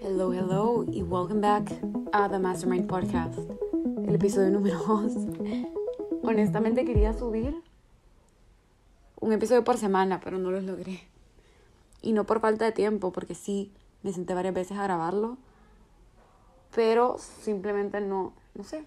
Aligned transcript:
Hello, 0.00 0.32
hello 0.32 0.84
y 0.86 1.02
welcome 1.02 1.40
back 1.40 1.70
a 2.12 2.28
The 2.28 2.38
Mastermind 2.38 2.86
Podcast, 2.86 3.38
el 4.06 4.14
episodio 4.14 4.50
número 4.50 4.78
2. 4.78 5.12
Honestamente 6.22 6.84
quería 6.84 7.12
subir 7.12 7.62
un 9.20 9.32
episodio 9.32 9.64
por 9.64 9.76
semana, 9.76 10.20
pero 10.20 10.38
no 10.38 10.50
los 10.50 10.64
logré. 10.64 11.00
Y 12.02 12.12
no 12.12 12.24
por 12.24 12.40
falta 12.40 12.64
de 12.64 12.72
tiempo, 12.72 13.12
porque 13.12 13.34
sí, 13.34 13.72
me 14.02 14.12
senté 14.12 14.34
varias 14.34 14.54
veces 14.54 14.78
a 14.78 14.84
grabarlo, 14.84 15.36
pero 16.74 17.16
simplemente 17.18 18.00
no, 18.00 18.32
no 18.54 18.64
sé, 18.64 18.84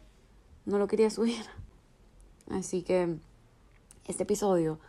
no 0.66 0.80
lo 0.80 0.88
quería 0.88 1.10
subir. 1.10 1.46
Así 2.50 2.82
que 2.82 3.18
este 4.08 4.24
episodio 4.24 4.80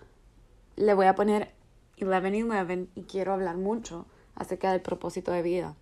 le 0.77 0.95
voy 0.95 1.07
a 1.07 1.15
poner 1.15 1.53
11-11 1.99 2.89
y 2.95 3.03
quiero 3.03 3.33
hablar 3.33 3.57
mucho 3.57 4.07
acerca 4.41 4.73
del 4.73 4.81
propósito 4.81 5.31
de 5.33 5.43
vida. 5.43 5.77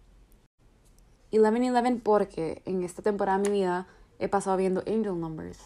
11-11 1.32 2.00
porque 2.02 2.60
en 2.66 2.82
esta 2.82 3.02
temporada 3.02 3.38
de 3.38 3.50
mi 3.50 3.58
vida 3.58 3.86
he 4.18 4.28
pasado 4.28 4.56
viendo 4.56 4.80
angel 4.80 5.18
numbers. 5.18 5.58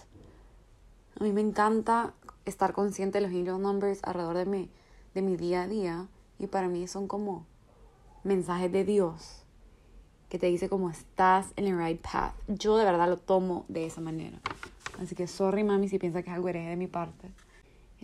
A 1.18 1.24
mí 1.24 1.32
me 1.32 1.40
encanta 1.40 2.12
estar 2.44 2.74
consciente 2.74 3.18
de 3.18 3.26
los 3.26 3.34
angel 3.34 3.60
numbers 3.62 4.00
alrededor 4.02 4.36
de 4.36 4.44
mi, 4.44 4.70
de 5.14 5.22
mi 5.22 5.36
día 5.36 5.62
a 5.62 5.68
día 5.68 6.06
y 6.38 6.48
para 6.48 6.68
mí 6.68 6.86
son 6.86 7.08
como 7.08 7.46
mensajes 8.24 8.70
de 8.70 8.84
Dios 8.84 9.44
que 10.28 10.38
te 10.38 10.46
dice 10.46 10.68
como 10.68 10.90
estás 10.90 11.52
en 11.56 11.68
el 11.68 11.78
right 11.78 12.00
path. 12.00 12.34
Yo 12.48 12.76
de 12.76 12.84
verdad 12.84 13.08
lo 13.08 13.16
tomo 13.16 13.64
de 13.68 13.86
esa 13.86 14.00
manera. 14.02 14.38
Así 15.00 15.14
que 15.14 15.26
sorry 15.26 15.64
mami 15.64 15.88
si 15.88 15.98
piensa 15.98 16.22
que 16.22 16.30
es 16.30 16.36
algo 16.36 16.48
hereje 16.48 16.70
de 16.70 16.76
mi 16.76 16.88
parte. 16.88 17.30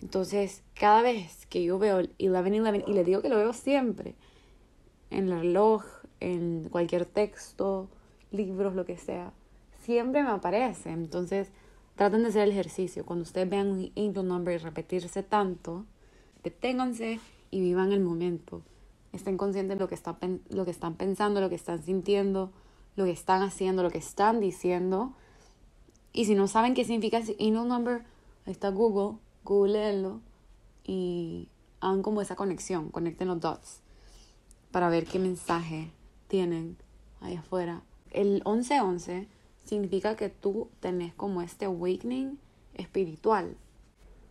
Entonces, 0.01 0.63
cada 0.73 1.01
vez 1.01 1.45
que 1.47 1.63
yo 1.63 1.77
veo 1.77 1.99
el 1.99 2.15
11-11, 2.17 2.85
y 2.87 2.93
le 2.93 3.03
digo 3.03 3.21
que 3.21 3.29
lo 3.29 3.35
veo 3.35 3.53
siempre, 3.53 4.15
en 5.09 5.29
el 5.29 5.39
reloj, 5.39 5.83
en 6.19 6.67
cualquier 6.69 7.05
texto, 7.05 7.89
libros, 8.31 8.75
lo 8.75 8.85
que 8.85 8.97
sea, 8.97 9.33
siempre 9.81 10.23
me 10.23 10.29
aparece. 10.29 10.91
Entonces, 10.91 11.49
traten 11.95 12.23
de 12.23 12.29
hacer 12.29 12.43
el 12.43 12.51
ejercicio. 12.51 13.05
Cuando 13.05 13.23
ustedes 13.23 13.49
vean 13.49 13.67
un 13.67 13.91
angel 13.95 14.27
number 14.27 14.61
repetirse 14.61 15.23
tanto, 15.23 15.85
deténganse 16.43 17.19
y 17.51 17.59
vivan 17.61 17.91
el 17.91 18.01
momento. 18.01 18.61
Estén 19.13 19.37
conscientes 19.37 19.77
de 19.77 19.81
lo 19.81 19.87
que, 19.87 19.95
está, 19.95 20.17
lo 20.49 20.65
que 20.65 20.71
están 20.71 20.95
pensando, 20.95 21.41
lo 21.41 21.49
que 21.49 21.55
están 21.55 21.81
sintiendo, 21.81 22.51
lo 22.95 23.05
que 23.05 23.11
están 23.11 23.41
haciendo, 23.41 23.81
lo 23.81 23.89
que 23.89 23.97
están 23.97 24.39
diciendo. 24.39 25.13
Y 26.13 26.25
si 26.25 26.35
no 26.35 26.47
saben 26.47 26.73
qué 26.73 26.83
significa 26.83 27.17
angel 27.17 27.67
number, 27.67 28.03
ahí 28.45 28.51
está 28.51 28.69
Google 28.69 29.17
googleenlo 29.43 30.21
y 30.83 31.47
hagan 31.79 32.03
como 32.03 32.21
esa 32.21 32.35
conexión, 32.35 32.89
conecten 32.89 33.29
los 33.29 33.39
dots 33.39 33.81
para 34.71 34.89
ver 34.89 35.05
qué 35.05 35.19
mensaje 35.19 35.91
tienen 36.27 36.77
ahí 37.21 37.35
afuera. 37.35 37.81
El 38.11 38.43
11-11 38.43 39.27
significa 39.65 40.15
que 40.15 40.29
tú 40.29 40.69
tenés 40.79 41.13
como 41.13 41.41
este 41.41 41.65
awakening 41.65 42.39
espiritual, 42.75 43.55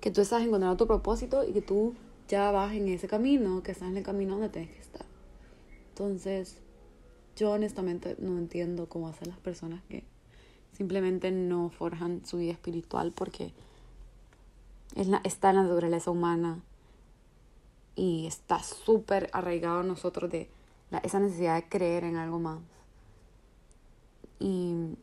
que 0.01 0.11
tú 0.11 0.21
estás 0.21 0.43
encontrando 0.43 0.77
tu 0.77 0.87
propósito 0.87 1.45
y 1.45 1.53
que 1.53 1.63
tú 1.63 1.95
ya 2.29 2.51
vas 2.51 2.75
en 2.75 2.89
ese 2.89 3.09
camino, 3.09 3.63
que 3.63 3.73
estás 3.73 3.89
en 3.89 3.97
el 3.97 4.05
camino 4.05 4.33
donde 4.33 4.49
tienes 4.49 4.71
que 4.71 4.81
estar. 4.81 5.07
Entonces, 5.91 6.59
yo 7.37 7.53
honestamente 7.53 8.17
no 8.19 8.39
entiendo 8.39 8.89
cómo 8.89 9.09
hacen 9.09 9.29
las 9.29 9.39
personas 9.39 9.83
que 9.89 10.05
simplemente 10.73 11.31
no 11.31 11.71
forjan 11.71 12.25
su 12.25 12.39
vida 12.39 12.53
espiritual 12.53 13.13
porque 13.13 13.53
está 15.25 15.51
en 15.51 15.57
la 15.57 15.63
naturaleza 15.63 16.11
humana 16.11 16.63
y 17.99 18.29
está 18.29 18.63
súper 18.63 19.29
arraigado 19.33 19.81
en 19.81 19.89
nosotros 19.89 20.31
de 20.31 20.49
esa 21.03 21.19
necesidad 21.19 21.57
de 21.57 21.69
creer 21.69 22.05
en 22.05 22.15
algo 22.15 22.39
más. 22.39 22.61
Y 24.39 24.95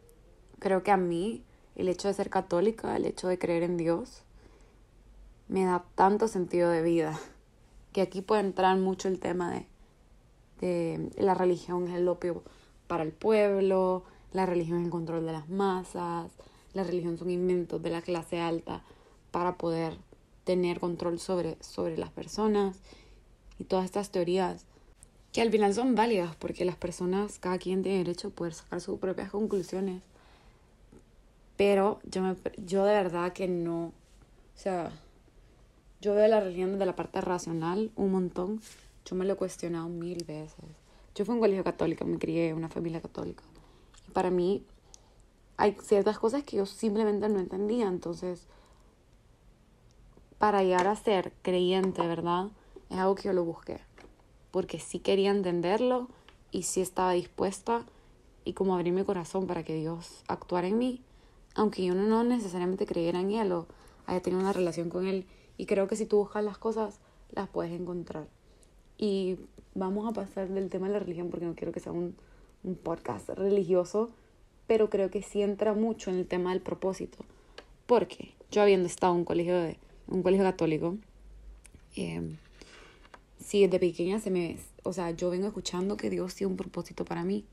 creo 0.60 0.82
que 0.82 0.92
a 0.92 0.98
mí 0.98 1.44
el 1.76 1.90
hecho 1.90 2.08
de 2.08 2.14
ser 2.14 2.30
católica, 2.30 2.96
el 2.96 3.06
hecho 3.06 3.28
de 3.28 3.38
creer 3.38 3.64
en 3.64 3.76
Dios, 3.76 4.24
me 5.50 5.66
da 5.66 5.84
tanto 5.96 6.30
sentido 6.30 6.70
de 6.70 6.82
vida 6.82 7.20
que 7.92 8.02
aquí 8.02 8.22
puede 8.22 8.42
entrar 8.42 8.78
mucho 8.78 9.10
el 9.10 9.20
tema 9.20 9.52
de, 9.52 9.68
de 10.62 11.12
la 11.22 11.34
religión 11.34 11.90
es 11.90 11.96
el 11.96 12.08
opio 12.08 12.44
para 12.88 13.04
el 13.04 13.12
pueblo, 13.12 14.04
la 14.32 14.46
religión 14.46 14.80
es 14.80 14.86
el 14.86 14.92
control 14.92 15.26
de 15.26 15.34
las 15.34 15.50
masas, 15.50 16.32
la 16.74 16.84
religión 16.86 17.18
son 17.18 17.30
inventos 17.30 17.84
de 17.84 17.90
la 17.90 18.02
clase 18.02 18.40
alta 18.40 18.84
para 19.32 19.58
poder 19.58 19.98
tener 20.46 20.80
control 20.80 21.20
sobre, 21.20 21.58
sobre 21.62 21.98
las 21.98 22.12
personas 22.12 22.78
y 23.60 23.66
todas 23.66 23.86
estas 23.86 24.12
teorías 24.12 24.66
que 25.34 25.42
al 25.42 25.52
final 25.52 25.74
son 25.74 25.96
válidas 25.96 26.34
porque 26.38 26.64
las 26.64 26.78
personas, 26.78 27.40
cada 27.40 27.58
quien 27.58 27.84
tiene 27.84 27.98
derecho 27.98 28.30
a 28.30 28.32
poder 28.32 28.54
sacar 28.54 28.80
sus 28.80 29.00
propias 29.00 29.32
conclusiones. 29.32 30.02
Pero 31.58 32.00
yo, 32.04 32.22
me, 32.22 32.36
yo 32.58 32.86
de 32.86 32.94
verdad 32.94 33.34
que 33.34 33.50
no, 33.50 33.88
o 33.88 33.94
sea, 34.58 34.92
yo 36.00 36.16
veo 36.16 36.28
la 36.28 36.40
religión 36.40 36.74
desde 36.74 36.86
la 36.86 36.96
parte 36.96 37.20
racional 37.20 37.92
un 37.96 38.12
montón. 38.12 38.62
Yo 39.06 39.16
me 39.16 39.26
lo 39.26 39.34
he 39.34 39.36
cuestionado 39.36 39.90
mil 39.90 40.24
veces. 40.24 40.66
Yo 41.16 41.26
fui 41.26 41.34
a 41.34 41.36
un 41.36 41.42
colegio 41.42 41.64
católico, 41.64 42.06
me 42.06 42.18
crié 42.18 42.50
en 42.50 42.58
una 42.58 42.70
familia 42.70 43.02
católica. 43.02 43.44
Y 44.08 44.12
para 44.12 44.30
mí 44.30 44.64
hay 45.58 45.76
ciertas 45.82 46.20
cosas 46.20 46.44
que 46.44 46.58
yo 46.58 46.66
simplemente 46.66 47.28
no 47.28 47.40
entendía. 47.40 47.88
Entonces, 47.88 48.48
para 50.46 50.62
llegar 50.62 50.86
a 50.86 50.96
ser 50.96 51.34
creyente, 51.42 52.06
¿verdad? 52.06 52.50
Es 52.92 53.00
algo 53.00 53.16
que 53.16 53.24
yo 53.24 53.34
lo 53.34 53.44
busqué. 53.44 53.80
Porque 54.52 54.78
sí 54.78 55.00
quería 55.00 55.32
entenderlo 55.32 56.08
y 56.52 56.62
sí 56.62 56.82
estaba 56.82 57.14
dispuesta 57.14 57.84
y 58.44 58.54
como 58.54 58.76
abrir 58.76 58.94
mi 58.94 59.04
corazón 59.04 59.48
para 59.48 59.64
que 59.64 59.74
Dios 59.74 60.24
actuara 60.28 60.68
en 60.68 60.78
mí. 60.78 61.02
Aunque 61.56 61.84
yo 61.84 61.96
no 61.96 62.24
necesariamente 62.24 62.86
creyera 62.86 63.22
en 63.22 63.32
Él 63.32 63.54
o 63.54 63.66
haya 64.06 64.22
tenido 64.22 64.40
una 64.40 64.54
relación 64.54 64.92
con 64.92 65.08
Él. 65.08 65.26
Y 65.58 65.66
creo 65.66 65.88
que 65.88 65.96
si 65.96 66.06
tú 66.06 66.18
buscas 66.18 66.44
las 66.44 66.60
cosas, 66.60 67.00
las 67.32 67.50
puedes 67.50 67.72
encontrar. 67.72 68.28
Y 69.00 69.40
vamos 69.74 70.08
a 70.08 70.14
pasar 70.14 70.48
del 70.50 70.70
tema 70.70 70.86
de 70.86 70.94
la 70.94 71.00
religión 71.00 71.32
porque 71.32 71.48
no 71.48 71.56
quiero 71.56 71.72
que 71.72 71.80
sea 71.80 71.92
un, 71.92 72.16
un 72.64 72.76
podcast 72.76 73.30
religioso, 73.30 74.12
pero 74.68 74.92
creo 74.92 75.10
que 75.10 75.24
sí 75.24 75.42
entra 75.42 75.74
mucho 75.74 76.12
en 76.12 76.18
el 76.18 76.28
tema 76.28 76.52
del 76.52 76.62
propósito. 76.62 77.18
Porque 77.88 78.36
yo 78.52 78.62
habiendo 78.62 78.86
estado 78.86 79.14
en 79.14 79.20
un 79.22 79.26
colegio 79.26 79.56
de 79.56 79.80
un 80.08 80.24
colegio 80.24 80.46
católico, 80.46 80.98
eh, 81.96 82.36
sí, 83.40 83.62
desde 83.62 83.80
pequeña 83.80 84.20
se 84.20 84.32
me, 84.32 84.58
o 84.84 84.94
sea, 84.94 85.12
yo 85.12 85.30
vengo 85.30 85.48
escuchando 85.48 85.98
que 85.98 86.10
Dios 86.10 86.36
tiene 86.36 86.52
un 86.52 86.58
propósito 86.58 87.06
para 87.06 87.24
mí, 87.24 87.46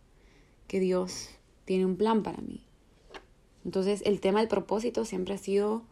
que 0.67 0.81
Dios 0.81 1.31
tiene 1.65 1.87
un 1.87 1.97
plan 1.97 2.23
para 2.23 2.41
mí. 2.43 2.65
Entonces, 3.65 4.03
el 4.05 4.21
tema 4.21 4.41
del 4.41 4.49
propósito 4.49 5.05
siempre 5.05 5.35
ha 5.35 5.39
sido 5.39 5.83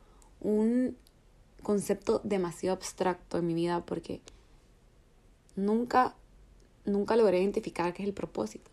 un 0.40 0.96
concepto 1.62 2.20
demasiado 2.24 2.76
abstracto 2.76 3.38
en 3.38 3.46
mi 3.46 3.54
vida 3.54 3.84
porque 3.84 4.20
nunca, 5.56 6.16
nunca 6.84 7.16
logré 7.16 7.40
identificar 7.40 7.92
qué 7.92 8.02
es 8.02 8.08
el 8.08 8.14
propósito. 8.14 8.70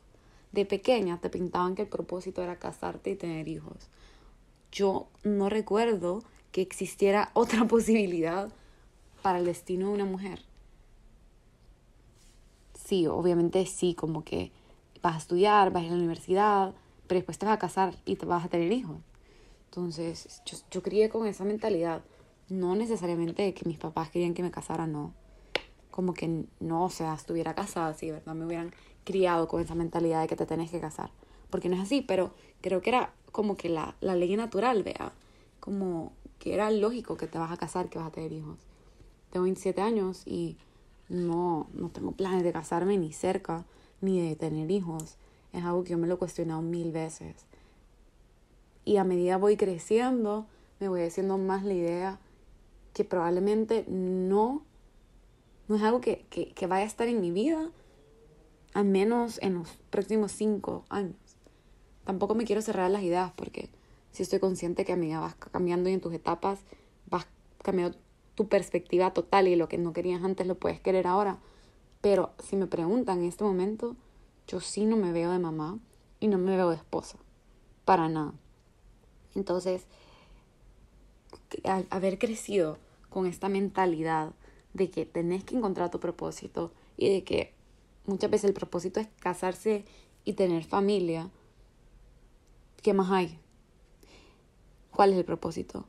De 0.51 0.65
pequeña 0.65 1.19
te 1.19 1.29
pintaban 1.29 1.75
que 1.75 1.83
el 1.83 1.89
propósito 1.89 2.41
era 2.41 2.57
casarte 2.57 3.11
y 3.11 3.15
tener 3.15 3.47
hijos. 3.47 3.89
Yo 4.71 5.07
no 5.23 5.49
recuerdo 5.49 6.23
que 6.57 6.63
existiera 6.63 7.29
otra 7.35 7.65
posibilidad 7.65 8.51
para 9.21 9.37
el 9.37 9.45
destino 9.45 9.89
de 9.89 9.93
una 9.93 10.05
mujer. 10.05 10.41
Sí, 12.73 13.05
obviamente 13.05 13.63
sí, 13.67 13.93
como 13.93 14.23
que 14.23 14.51
vas 15.03 15.13
a 15.13 15.17
estudiar, 15.19 15.71
vas 15.71 15.83
a 15.83 15.85
ir 15.85 15.91
a 15.91 15.93
la 15.93 15.99
universidad, 15.99 16.73
pero 17.05 17.19
después 17.19 17.37
te 17.37 17.45
vas 17.45 17.53
a 17.53 17.59
casar 17.59 17.93
y 18.05 18.15
te 18.15 18.25
vas 18.25 18.43
a 18.43 18.47
tener 18.47 18.71
hijos. 18.71 18.97
Entonces, 19.65 20.41
yo, 20.47 20.57
yo 20.71 20.81
crié 20.81 21.09
con 21.09 21.27
esa 21.27 21.43
mentalidad. 21.43 22.01
No 22.49 22.75
necesariamente 22.75 23.53
que 23.53 23.65
mis 23.65 23.77
papás 23.77 24.09
querían 24.09 24.33
que 24.33 24.41
me 24.41 24.49
casara, 24.49 24.87
no. 24.87 25.13
Como 25.91 26.15
que 26.15 26.45
no, 26.59 26.85
o 26.85 26.89
sea, 26.89 27.13
estuviera 27.13 27.53
casada, 27.53 27.93
sí, 27.93 28.09
¿verdad? 28.09 28.33
Me 28.33 28.47
hubieran 28.47 28.73
criado 29.03 29.47
con 29.47 29.61
esa 29.61 29.75
mentalidad 29.75 30.21
de 30.21 30.27
que 30.27 30.35
te 30.35 30.47
tenés 30.47 30.71
que 30.71 30.79
casar. 30.79 31.11
Porque 31.51 31.69
no 31.69 31.75
es 31.75 31.83
así, 31.83 32.01
pero 32.01 32.31
creo 32.61 32.81
que 32.81 32.89
era 32.89 33.13
como 33.31 33.57
que 33.57 33.69
la, 33.69 33.95
la 34.01 34.15
ley 34.15 34.35
natural, 34.35 34.81
vea. 34.81 35.13
Como 35.59 36.13
que 36.39 36.53
era 36.53 36.71
lógico 36.71 37.17
que 37.17 37.27
te 37.27 37.37
vas 37.37 37.51
a 37.51 37.57
casar, 37.57 37.89
que 37.89 37.99
vas 37.99 38.07
a 38.07 38.11
tener 38.11 38.31
hijos. 38.31 38.57
Tengo 39.31 39.43
27 39.43 39.81
años 39.81 40.23
y 40.25 40.57
no, 41.09 41.67
no 41.73 41.89
tengo 41.89 42.11
planes 42.11 42.43
de 42.43 42.51
casarme 42.51 42.97
ni 42.97 43.11
cerca, 43.13 43.65
ni 44.01 44.21
de 44.21 44.35
tener 44.35 44.69
hijos. 44.71 45.17
Es 45.53 45.63
algo 45.63 45.83
que 45.83 45.91
yo 45.91 45.97
me 45.97 46.07
lo 46.07 46.15
he 46.15 46.17
cuestionado 46.17 46.61
mil 46.61 46.91
veces. 46.91 47.45
Y 48.85 48.97
a 48.97 49.03
medida 49.03 49.37
voy 49.37 49.57
creciendo, 49.57 50.45
me 50.79 50.87
voy 50.87 51.01
haciendo 51.01 51.37
más 51.37 51.63
la 51.63 51.73
idea 51.73 52.19
que 52.93 53.03
probablemente 53.03 53.85
no, 53.87 54.63
no 55.67 55.75
es 55.75 55.81
algo 55.83 56.01
que, 56.01 56.25
que, 56.29 56.53
que 56.53 56.67
vaya 56.67 56.83
a 56.83 56.87
estar 56.87 57.07
en 57.07 57.21
mi 57.21 57.31
vida, 57.31 57.69
al 58.73 58.85
menos 58.85 59.39
en 59.41 59.55
los 59.55 59.69
próximos 59.89 60.31
cinco 60.31 60.85
años. 60.89 61.15
Tampoco 62.05 62.35
me 62.35 62.45
quiero 62.45 62.61
cerrar 62.61 62.89
las 62.89 63.03
ideas 63.03 63.33
porque 63.35 63.69
si 64.17 64.23
estoy 64.23 64.39
consciente 64.39 64.83
que 64.83 64.93
a 64.93 64.95
medida 64.95 65.19
vas 65.19 65.35
cambiando 65.35 65.89
y 65.89 65.93
en 65.93 66.01
tus 66.01 66.11
etapas 66.11 66.61
vas 67.05 67.27
cambiando 67.61 67.95
tu 68.33 68.47
perspectiva 68.47 69.13
total 69.13 69.47
y 69.47 69.55
lo 69.55 69.69
que 69.69 69.77
no 69.77 69.93
querías 69.93 70.23
antes 70.23 70.47
lo 70.47 70.55
puedes 70.55 70.81
querer 70.81 71.05
ahora. 71.05 71.37
Pero 72.01 72.31
si 72.39 72.55
me 72.55 72.65
preguntan 72.65 73.19
en 73.19 73.25
este 73.25 73.43
momento, 73.43 73.95
yo 74.47 74.59
sí 74.59 74.85
no 74.85 74.97
me 74.97 75.11
veo 75.11 75.31
de 75.31 75.37
mamá 75.37 75.77
y 76.19 76.29
no 76.29 76.39
me 76.39 76.57
veo 76.57 76.71
de 76.71 76.77
esposa, 76.77 77.19
para 77.85 78.09
nada. 78.09 78.33
Entonces, 79.35 79.85
al 81.63 81.85
haber 81.91 82.17
crecido 82.17 82.79
con 83.11 83.27
esta 83.27 83.49
mentalidad 83.49 84.31
de 84.73 84.89
que 84.89 85.05
tenés 85.05 85.43
que 85.43 85.55
encontrar 85.55 85.91
tu 85.91 85.99
propósito 85.99 86.71
y 86.97 87.13
de 87.13 87.23
que 87.23 87.53
muchas 88.07 88.31
veces 88.31 88.45
el 88.45 88.55
propósito 88.55 88.99
es 88.99 89.09
casarse 89.19 89.85
y 90.25 90.33
tener 90.33 90.63
familia, 90.63 91.29
¿qué 92.81 92.93
más 92.93 93.11
hay? 93.11 93.39
¿Cuál 94.97 95.11
es 95.11 95.19
el 95.19 95.25
propósito? 95.25 95.85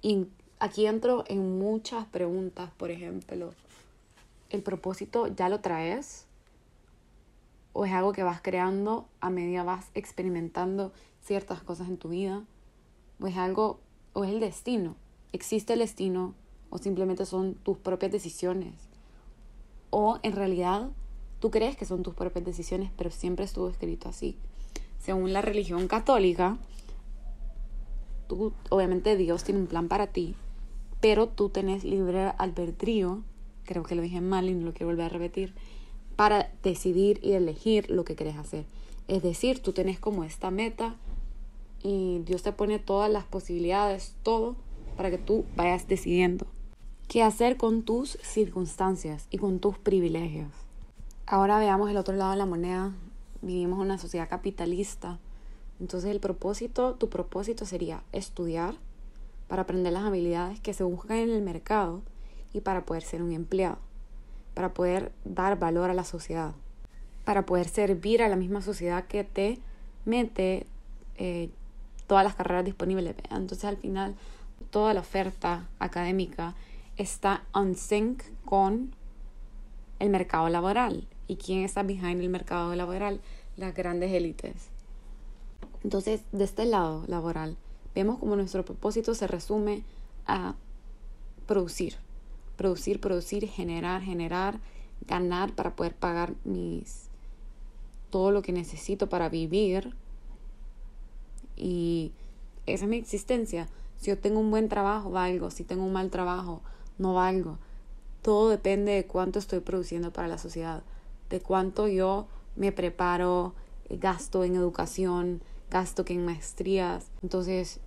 Y 0.00 0.28
aquí 0.60 0.86
entro 0.86 1.24
en 1.26 1.58
muchas 1.58 2.06
preguntas, 2.06 2.70
por 2.76 2.92
ejemplo, 2.92 3.50
¿el 4.50 4.62
propósito 4.62 5.26
ya 5.26 5.48
lo 5.48 5.58
traes? 5.58 6.24
¿O 7.72 7.84
es 7.84 7.90
algo 7.90 8.12
que 8.12 8.22
vas 8.22 8.40
creando 8.40 9.08
a 9.20 9.28
medida 9.28 9.64
vas 9.64 9.90
experimentando 9.94 10.92
ciertas 11.20 11.62
cosas 11.62 11.88
en 11.88 11.96
tu 11.96 12.10
vida? 12.10 12.44
¿O 13.20 13.26
es 13.26 13.36
algo, 13.36 13.80
o 14.12 14.22
es 14.22 14.30
el 14.30 14.38
destino? 14.38 14.94
¿Existe 15.32 15.72
el 15.72 15.80
destino 15.80 16.36
o 16.70 16.78
simplemente 16.78 17.26
son 17.26 17.54
tus 17.54 17.76
propias 17.76 18.12
decisiones? 18.12 18.76
¿O 19.90 20.20
en 20.22 20.36
realidad 20.36 20.90
tú 21.40 21.50
crees 21.50 21.76
que 21.76 21.86
son 21.86 22.04
tus 22.04 22.14
propias 22.14 22.44
decisiones, 22.44 22.92
pero 22.96 23.10
siempre 23.10 23.46
estuvo 23.46 23.68
escrito 23.68 24.08
así? 24.08 24.36
Según 25.00 25.32
la 25.32 25.42
religión 25.42 25.88
católica, 25.88 26.56
tú, 28.28 28.52
obviamente 28.70 29.16
Dios 29.16 29.42
tiene 29.42 29.60
un 29.60 29.66
plan 29.66 29.88
para 29.88 30.06
ti, 30.06 30.36
pero 31.00 31.28
tú 31.28 31.48
tenés 31.48 31.82
libre 31.82 32.32
albedrío, 32.38 33.22
creo 33.64 33.82
que 33.82 33.94
lo 33.94 34.02
dije 34.02 34.20
mal 34.20 34.48
y 34.48 34.54
no 34.54 34.66
lo 34.66 34.72
quiero 34.72 34.86
volver 34.86 35.06
a 35.06 35.08
repetir, 35.08 35.54
para 36.14 36.52
decidir 36.62 37.18
y 37.22 37.32
elegir 37.32 37.90
lo 37.90 38.04
que 38.04 38.14
querés 38.14 38.36
hacer. 38.36 38.66
Es 39.08 39.22
decir, 39.22 39.60
tú 39.60 39.72
tenés 39.72 39.98
como 39.98 40.24
esta 40.24 40.50
meta 40.50 40.94
y 41.82 42.20
Dios 42.20 42.42
te 42.42 42.52
pone 42.52 42.78
todas 42.78 43.10
las 43.10 43.24
posibilidades, 43.24 44.14
todo, 44.22 44.54
para 44.96 45.10
que 45.10 45.18
tú 45.18 45.44
vayas 45.56 45.88
decidiendo 45.88 46.46
qué 47.08 47.22
hacer 47.22 47.56
con 47.56 47.82
tus 47.82 48.18
circunstancias 48.22 49.26
y 49.30 49.38
con 49.38 49.60
tus 49.60 49.78
privilegios. 49.78 50.50
Ahora 51.26 51.58
veamos 51.58 51.90
el 51.90 51.96
otro 51.96 52.14
lado 52.14 52.32
de 52.32 52.36
la 52.36 52.46
moneda. 52.46 52.94
Vivimos 53.40 53.78
en 53.78 53.86
una 53.86 53.98
sociedad 53.98 54.28
capitalista. 54.28 55.18
Entonces 55.80 56.10
el 56.10 56.20
propósito, 56.20 56.94
tu 56.94 57.08
propósito 57.08 57.64
sería 57.66 58.02
estudiar 58.12 58.74
para 59.46 59.62
aprender 59.62 59.92
las 59.92 60.04
habilidades 60.04 60.60
que 60.60 60.74
se 60.74 60.84
buscan 60.84 61.18
en 61.18 61.30
el 61.30 61.42
mercado 61.42 62.02
y 62.52 62.60
para 62.60 62.84
poder 62.84 63.02
ser 63.02 63.22
un 63.22 63.32
empleado, 63.32 63.78
para 64.54 64.74
poder 64.74 65.12
dar 65.24 65.58
valor 65.58 65.90
a 65.90 65.94
la 65.94 66.04
sociedad, 66.04 66.52
para 67.24 67.46
poder 67.46 67.68
servir 67.68 68.22
a 68.22 68.28
la 68.28 68.36
misma 68.36 68.60
sociedad 68.60 69.06
que 69.06 69.24
te 69.24 69.58
mete 70.04 70.66
eh, 71.16 71.50
todas 72.06 72.24
las 72.24 72.34
carreras 72.34 72.64
disponibles. 72.64 73.14
Entonces 73.30 73.64
al 73.64 73.76
final 73.76 74.16
toda 74.70 74.94
la 74.94 75.00
oferta 75.00 75.68
académica 75.78 76.54
está 76.96 77.44
on 77.52 77.74
sync 77.76 78.22
con 78.44 78.94
el 79.98 80.10
mercado 80.10 80.48
laboral. 80.48 81.06
¿Y 81.26 81.36
quién 81.36 81.62
está 81.62 81.82
behind 81.82 82.20
el 82.20 82.28
mercado 82.28 82.74
laboral? 82.74 83.20
Las 83.56 83.74
grandes 83.74 84.12
élites. 84.12 84.70
Entonces, 85.84 86.22
de 86.32 86.44
este 86.44 86.64
lado 86.64 87.04
laboral, 87.06 87.56
vemos 87.94 88.18
como 88.18 88.36
nuestro 88.36 88.64
propósito 88.64 89.14
se 89.14 89.26
resume 89.26 89.84
a 90.26 90.54
producir, 91.46 91.96
producir, 92.56 93.00
producir, 93.00 93.48
generar, 93.48 94.02
generar, 94.02 94.60
ganar 95.06 95.54
para 95.54 95.74
poder 95.76 95.94
pagar 95.94 96.34
mis 96.44 97.08
todo 98.10 98.30
lo 98.30 98.42
que 98.42 98.52
necesito 98.52 99.08
para 99.08 99.28
vivir 99.28 99.94
y 101.56 102.12
esa 102.66 102.84
es 102.84 102.90
mi 102.90 102.96
existencia. 102.96 103.68
Si 103.96 104.10
yo 104.10 104.18
tengo 104.18 104.40
un 104.40 104.50
buen 104.50 104.68
trabajo, 104.68 105.10
valgo. 105.10 105.50
Si 105.50 105.64
tengo 105.64 105.84
un 105.84 105.92
mal 105.92 106.10
trabajo, 106.10 106.62
no 106.98 107.14
valgo. 107.14 107.58
Todo 108.22 108.48
depende 108.48 108.92
de 108.92 109.06
cuánto 109.06 109.38
estoy 109.38 109.60
produciendo 109.60 110.12
para 110.12 110.28
la 110.28 110.38
sociedad, 110.38 110.82
de 111.30 111.40
cuánto 111.40 111.88
yo 111.88 112.26
me 112.56 112.72
preparo, 112.72 113.54
gasto 113.88 114.44
en 114.44 114.54
educación, 114.54 115.40
gasto 115.70 116.04
en 116.06 116.24
maestrías. 116.24 117.10
Entonces, 117.22 117.80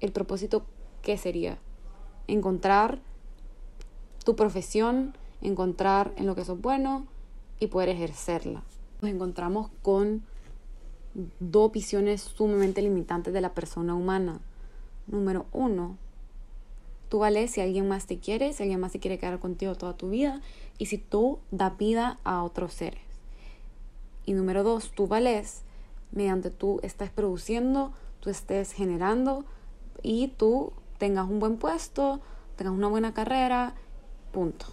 el 0.00 0.12
propósito, 0.12 0.64
¿qué 1.02 1.16
sería? 1.16 1.58
Encontrar 2.26 3.00
tu 4.24 4.36
profesión, 4.36 5.16
encontrar 5.40 6.12
en 6.16 6.26
lo 6.26 6.34
que 6.34 6.44
sos 6.44 6.60
bueno 6.60 7.06
y 7.60 7.68
poder 7.68 7.88
ejercerla. 7.88 8.62
Nos 9.00 9.10
encontramos 9.10 9.70
con 9.82 10.22
dos 11.40 11.72
visiones 11.72 12.22
sumamente 12.22 12.82
limitantes 12.82 13.32
de 13.32 13.40
la 13.40 13.54
persona 13.54 13.94
humana. 13.94 14.40
Número 15.06 15.46
uno, 15.52 15.98
tú 17.08 17.18
vales 17.18 17.50
si 17.50 17.60
alguien 17.60 17.88
más 17.88 18.06
te 18.06 18.18
quiere, 18.18 18.52
si 18.52 18.62
alguien 18.62 18.80
más 18.80 18.92
se 18.92 19.00
quiere 19.00 19.18
quedar 19.18 19.38
contigo 19.38 19.74
toda 19.74 19.96
tu 19.96 20.10
vida 20.10 20.40
y 20.78 20.86
si 20.86 20.98
tú 20.98 21.38
das 21.50 21.76
vida 21.76 22.18
a 22.24 22.42
otros 22.42 22.72
seres. 22.72 23.02
Y 24.24 24.32
número 24.32 24.62
dos, 24.62 24.92
tú 24.92 25.08
vales 25.08 25.64
mediante 26.12 26.50
tú 26.50 26.80
estés 26.82 27.10
produciendo, 27.10 27.92
tú 28.20 28.30
estés 28.30 28.72
generando 28.72 29.44
y 30.02 30.28
tú 30.28 30.72
tengas 30.98 31.28
un 31.28 31.40
buen 31.40 31.56
puesto, 31.56 32.20
tengas 32.56 32.74
una 32.74 32.88
buena 32.88 33.12
carrera, 33.12 33.74
punto. 34.32 34.66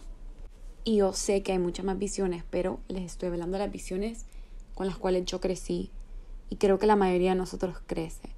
Y 0.83 0.97
yo 0.97 1.13
sé 1.13 1.43
que 1.43 1.51
hay 1.51 1.59
muchas 1.59 1.85
más 1.85 1.97
visiones, 1.97 2.43
pero 2.49 2.79
les 2.87 3.03
estoy 3.03 3.29
hablando 3.29 3.57
de 3.57 3.63
las 3.63 3.71
visiones 3.71 4.25
con 4.75 4.87
las 4.87 4.97
cuales 4.97 5.25
yo 5.25 5.39
crecí 5.41 5.91
y 6.49 6.55
creo 6.55 6.79
que 6.79 6.87
la 6.87 6.95
mayoría 6.95 7.31
de 7.31 7.37
nosotros 7.37 7.77
crece. 7.85 8.29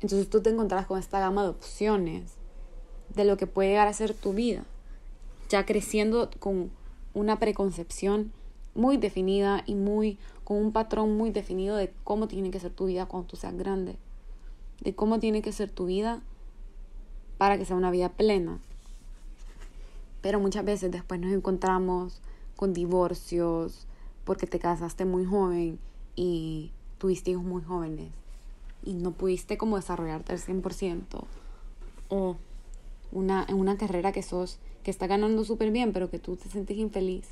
Entonces 0.00 0.30
tú 0.30 0.42
te 0.42 0.50
encontrarás 0.50 0.86
con 0.86 0.98
esta 0.98 1.20
gama 1.20 1.42
de 1.42 1.50
opciones 1.50 2.34
de 3.14 3.24
lo 3.24 3.36
que 3.36 3.46
puede 3.46 3.70
llegar 3.70 3.88
a 3.88 3.92
ser 3.92 4.14
tu 4.14 4.32
vida, 4.32 4.64
ya 5.48 5.66
creciendo 5.66 6.30
con 6.38 6.70
una 7.12 7.38
preconcepción 7.38 8.32
muy 8.74 8.96
definida 8.96 9.62
y 9.66 9.74
muy 9.74 10.18
con 10.50 10.58
un 10.58 10.72
patrón 10.72 11.16
muy 11.16 11.30
definido 11.30 11.76
de 11.76 11.92
cómo 12.02 12.26
tiene 12.26 12.50
que 12.50 12.58
ser 12.58 12.72
tu 12.72 12.86
vida 12.86 13.06
cuando 13.06 13.28
tú 13.28 13.36
seas 13.36 13.56
grande, 13.56 13.94
de 14.80 14.96
cómo 14.96 15.20
tiene 15.20 15.42
que 15.42 15.52
ser 15.52 15.70
tu 15.70 15.86
vida 15.86 16.22
para 17.38 17.56
que 17.56 17.64
sea 17.64 17.76
una 17.76 17.92
vida 17.92 18.08
plena. 18.08 18.58
Pero 20.22 20.40
muchas 20.40 20.64
veces 20.64 20.90
después 20.90 21.20
nos 21.20 21.32
encontramos 21.32 22.20
con 22.56 22.72
divorcios 22.72 23.86
porque 24.24 24.48
te 24.48 24.58
casaste 24.58 25.04
muy 25.04 25.24
joven 25.24 25.78
y 26.16 26.72
tuviste 26.98 27.30
hijos 27.30 27.44
muy 27.44 27.62
jóvenes 27.62 28.10
y 28.82 28.94
no 28.94 29.12
pudiste 29.12 29.56
como 29.56 29.76
desarrollarte 29.76 30.32
al 30.32 30.40
100% 30.40 31.04
o 32.08 32.36
una, 33.12 33.46
en 33.48 33.54
una 33.54 33.78
carrera 33.78 34.10
que 34.10 34.24
sos, 34.24 34.58
que 34.82 34.90
está 34.90 35.06
ganando 35.06 35.44
súper 35.44 35.70
bien, 35.70 35.92
pero 35.92 36.10
que 36.10 36.18
tú 36.18 36.34
te 36.34 36.48
sentís 36.48 36.78
infeliz 36.78 37.28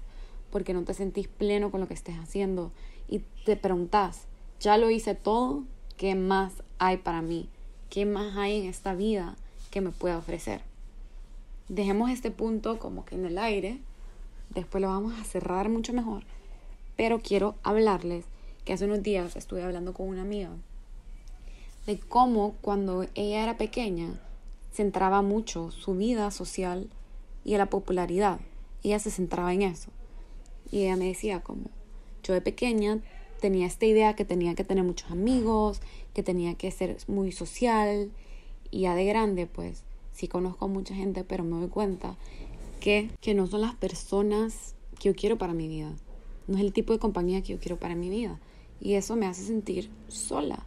porque 0.53 0.73
no 0.73 0.85
te 0.85 0.95
sentís 0.95 1.27
pleno 1.27 1.73
con 1.73 1.81
lo 1.81 1.89
que 1.89 1.95
estés 1.95 2.17
haciendo 2.17 2.71
y 3.09 3.23
te 3.45 3.57
preguntas, 3.57 4.27
ya 4.61 4.77
lo 4.79 4.91
hice 4.91 5.15
todo, 5.15 5.65
¿qué 5.97 6.15
más 6.15 6.53
hay 6.79 6.99
para 6.99 7.23
mí? 7.23 7.49
¿Qué 7.91 8.07
más 8.07 8.37
hay 8.37 8.61
en 8.61 8.67
esta 8.67 8.95
vida 8.95 9.37
que 9.71 9.81
me 9.81 9.91
pueda 9.91 10.19
ofrecer? 10.19 10.63
Dejemos 11.69 12.11
este 12.11 12.31
punto 12.31 12.79
como 12.79 13.05
que 13.05 13.15
en 13.15 13.25
el 13.27 13.39
aire, 13.39 13.79
después 14.51 14.83
lo 14.83 14.89
vamos 14.89 15.19
a 15.19 15.25
cerrar 15.25 15.69
mucho 15.69 15.93
mejor, 15.93 16.25
pero 16.97 17.21
quiero 17.21 17.55
hablarles 17.63 18.25
que 18.65 18.73
hace 18.73 18.85
unos 18.85 19.03
días 19.03 19.37
estuve 19.37 19.63
hablando 19.63 19.95
con 19.95 20.09
una 20.09 20.23
amiga 20.23 20.51
de 21.89 21.99
cómo 21.99 22.55
cuando 22.61 23.05
ella 23.15 23.43
era 23.43 23.57
pequeña 23.57 24.21
centraba 24.75 25.23
mucho 25.23 25.71
su 25.71 25.95
vida 25.95 26.31
social 26.31 26.91
y 27.45 27.57
la 27.57 27.71
popularidad. 27.71 28.41
Ella 28.83 28.99
se 28.99 29.11
centraba 29.11 29.55
en 29.55 29.63
eso. 29.63 29.91
Y 30.71 30.83
ella 30.83 30.97
me 30.97 31.07
decía 31.07 31.41
como, 31.41 31.71
de 32.33 32.41
pequeña 32.41 33.01
tenía 33.41 33.67
esta 33.67 33.87
idea 33.87 34.15
que 34.15 34.25
tenía 34.25 34.55
que 34.55 34.65
tener 34.65 34.85
muchos 34.85 35.11
amigos, 35.11 35.81
que 36.15 36.23
tenía 36.23 36.55
que 36.55 36.71
ser 36.71 36.97
muy 37.07 37.33
social. 37.33 38.11
Y 38.71 38.81
ya 38.81 38.95
de 38.95 39.05
grande, 39.05 39.47
pues, 39.47 39.85
sí 40.13 40.29
conozco 40.29 40.67
a 40.67 40.69
mucha 40.69 40.95
gente, 40.95 41.25
pero 41.25 41.45
me 41.45 41.59
doy 41.59 41.69
cuenta 41.69 42.17
que, 42.81 43.11
que 43.21 43.35
no 43.35 43.47
son 43.47 43.63
las 43.63 43.75
personas 43.75 44.75
que 44.99 45.09
yo 45.09 45.15
quiero 45.15 45.39
para 45.39 45.55
mi 45.55 45.69
vida. 45.69 45.93
No 46.47 46.57
es 46.57 46.63
el 46.63 46.73
tipo 46.73 46.93
de 46.93 46.99
compañía 46.99 47.43
que 47.43 47.53
yo 47.53 47.61
quiero 47.61 47.79
para 47.79 47.95
mi 47.95 48.11
vida. 48.11 48.41
Y 48.81 48.95
eso 48.95 49.17
me 49.17 49.27
hace 49.27 49.43
sentir 49.43 49.91
sola. 50.09 50.67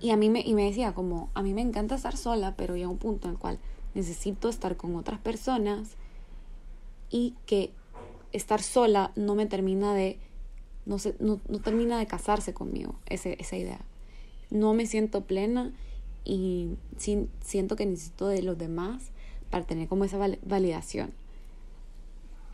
Y 0.00 0.10
a 0.10 0.16
mí 0.16 0.28
me, 0.28 0.40
y 0.40 0.54
me 0.54 0.64
decía 0.64 0.92
como, 0.92 1.30
a 1.34 1.42
mí 1.42 1.54
me 1.54 1.62
encanta 1.62 1.94
estar 1.94 2.16
sola, 2.16 2.54
pero 2.56 2.76
llega 2.76 2.88
un 2.88 2.98
punto 2.98 3.28
en 3.28 3.34
el 3.34 3.38
cual 3.38 3.58
necesito 3.94 4.48
estar 4.48 4.76
con 4.76 4.94
otras 4.94 5.18
personas 5.18 5.96
y 7.10 7.34
que 7.46 7.72
estar 8.32 8.62
sola 8.62 9.12
no 9.16 9.34
me 9.34 9.46
termina 9.46 9.94
de, 9.94 10.18
no, 10.84 10.96
no, 11.18 11.40
no 11.48 11.60
termina 11.60 11.98
de 11.98 12.06
casarse 12.06 12.54
conmigo, 12.54 12.96
ese, 13.06 13.36
esa 13.40 13.56
idea. 13.56 13.80
No 14.50 14.74
me 14.74 14.86
siento 14.86 15.24
plena 15.24 15.72
y 16.24 16.76
siento 17.40 17.76
que 17.76 17.86
necesito 17.86 18.28
de 18.28 18.42
los 18.42 18.58
demás 18.58 19.10
para 19.50 19.64
tener 19.64 19.88
como 19.88 20.04
esa 20.04 20.18
validación. 20.42 21.12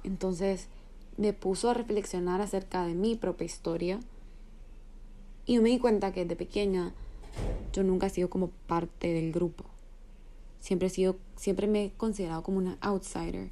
Entonces, 0.04 0.68
me 1.16 1.32
puso 1.32 1.70
a 1.70 1.74
reflexionar 1.74 2.40
acerca 2.40 2.86
de 2.86 2.94
mi 2.94 3.14
propia 3.16 3.44
historia. 3.44 4.00
Y 5.46 5.54
yo 5.54 5.62
me 5.62 5.70
di 5.70 5.78
cuenta 5.78 6.12
que 6.12 6.24
de 6.24 6.36
pequeña 6.36 6.92
yo 7.72 7.82
nunca 7.82 8.06
he 8.06 8.10
sido 8.10 8.30
como 8.30 8.48
parte 8.66 9.12
del 9.12 9.32
grupo. 9.32 9.64
Siempre 10.60 10.88
he 10.88 10.90
sido, 10.90 11.16
siempre 11.36 11.66
me 11.66 11.84
he 11.84 11.90
considerado 11.92 12.42
como 12.42 12.58
una 12.58 12.78
outsider. 12.80 13.50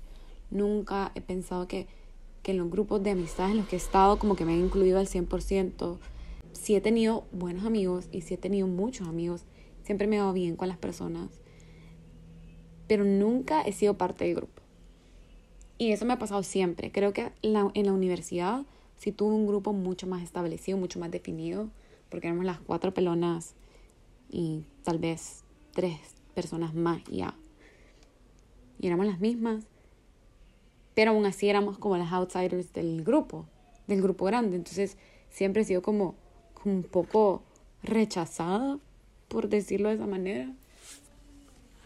Nunca 0.50 1.12
he 1.14 1.20
pensado 1.20 1.66
que, 1.66 1.88
que 2.42 2.52
en 2.52 2.59
los 2.59 2.70
grupos 2.70 3.02
de 3.02 3.11
amistades 3.11 3.52
en 3.52 3.59
los 3.59 3.68
que 3.68 3.76
he 3.76 3.78
estado 3.78 4.18
como 4.18 4.37
que 4.37 4.44
me 4.44 4.54
han 4.54 4.61
incluido 4.61 4.99
al 4.99 5.06
100%. 5.06 5.99
Sí 6.52 6.75
he 6.75 6.80
tenido 6.80 7.25
buenos 7.32 7.64
amigos 7.64 8.09
y 8.11 8.23
sí 8.23 8.35
he 8.35 8.38
tenido 8.38 8.66
muchos 8.66 9.09
amigos. 9.09 9.44
Siempre 9.82 10.06
me 10.06 10.16
he 10.16 10.18
dado 10.18 10.32
bien 10.32 10.56
con 10.56 10.68
las 10.68 10.78
personas. 10.78 11.30
Pero 12.87 13.04
nunca 13.04 13.62
he 13.62 13.73
sido 13.73 13.94
parte 13.97 14.25
del 14.25 14.37
grupo. 14.37 14.62
Y 15.78 15.92
eso 15.92 16.04
me 16.04 16.12
ha 16.12 16.18
pasado 16.18 16.42
siempre. 16.42 16.92
Creo 16.92 17.12
que 17.12 17.32
en 17.42 17.52
la 17.52 17.92
universidad 17.92 18.64
sí 18.97 19.12
tuve 19.12 19.35
un 19.35 19.47
grupo 19.47 19.73
mucho 19.73 20.06
más 20.06 20.23
establecido, 20.23 20.76
mucho 20.76 20.99
más 20.99 21.11
definido, 21.11 21.70
porque 22.11 22.26
éramos 22.26 22.44
las 22.44 22.61
cuatro 22.61 22.92
pelonas 22.92 23.54
y 24.28 24.64
tal 24.82 24.99
vez 24.99 25.42
tres 25.73 25.99
personas 26.35 26.75
más 26.75 27.02
ya. 27.04 27.35
Y 28.78 28.87
éramos 28.87 29.06
las 29.06 29.20
mismas, 29.20 29.64
pero 31.00 31.12
aún 31.12 31.25
así 31.25 31.49
éramos 31.49 31.78
como 31.78 31.97
las 31.97 32.12
outsiders 32.12 32.75
del 32.75 33.02
grupo, 33.02 33.47
del 33.87 34.02
grupo 34.02 34.26
grande. 34.26 34.57
Entonces 34.57 34.99
siempre 35.30 35.62
he 35.62 35.64
sido 35.64 35.80
como, 35.80 36.14
como 36.52 36.75
un 36.75 36.83
poco 36.83 37.42
rechazada, 37.83 38.78
por 39.28 39.49
decirlo 39.49 39.88
de 39.88 39.95
esa 39.95 40.07
manera. 40.07 40.52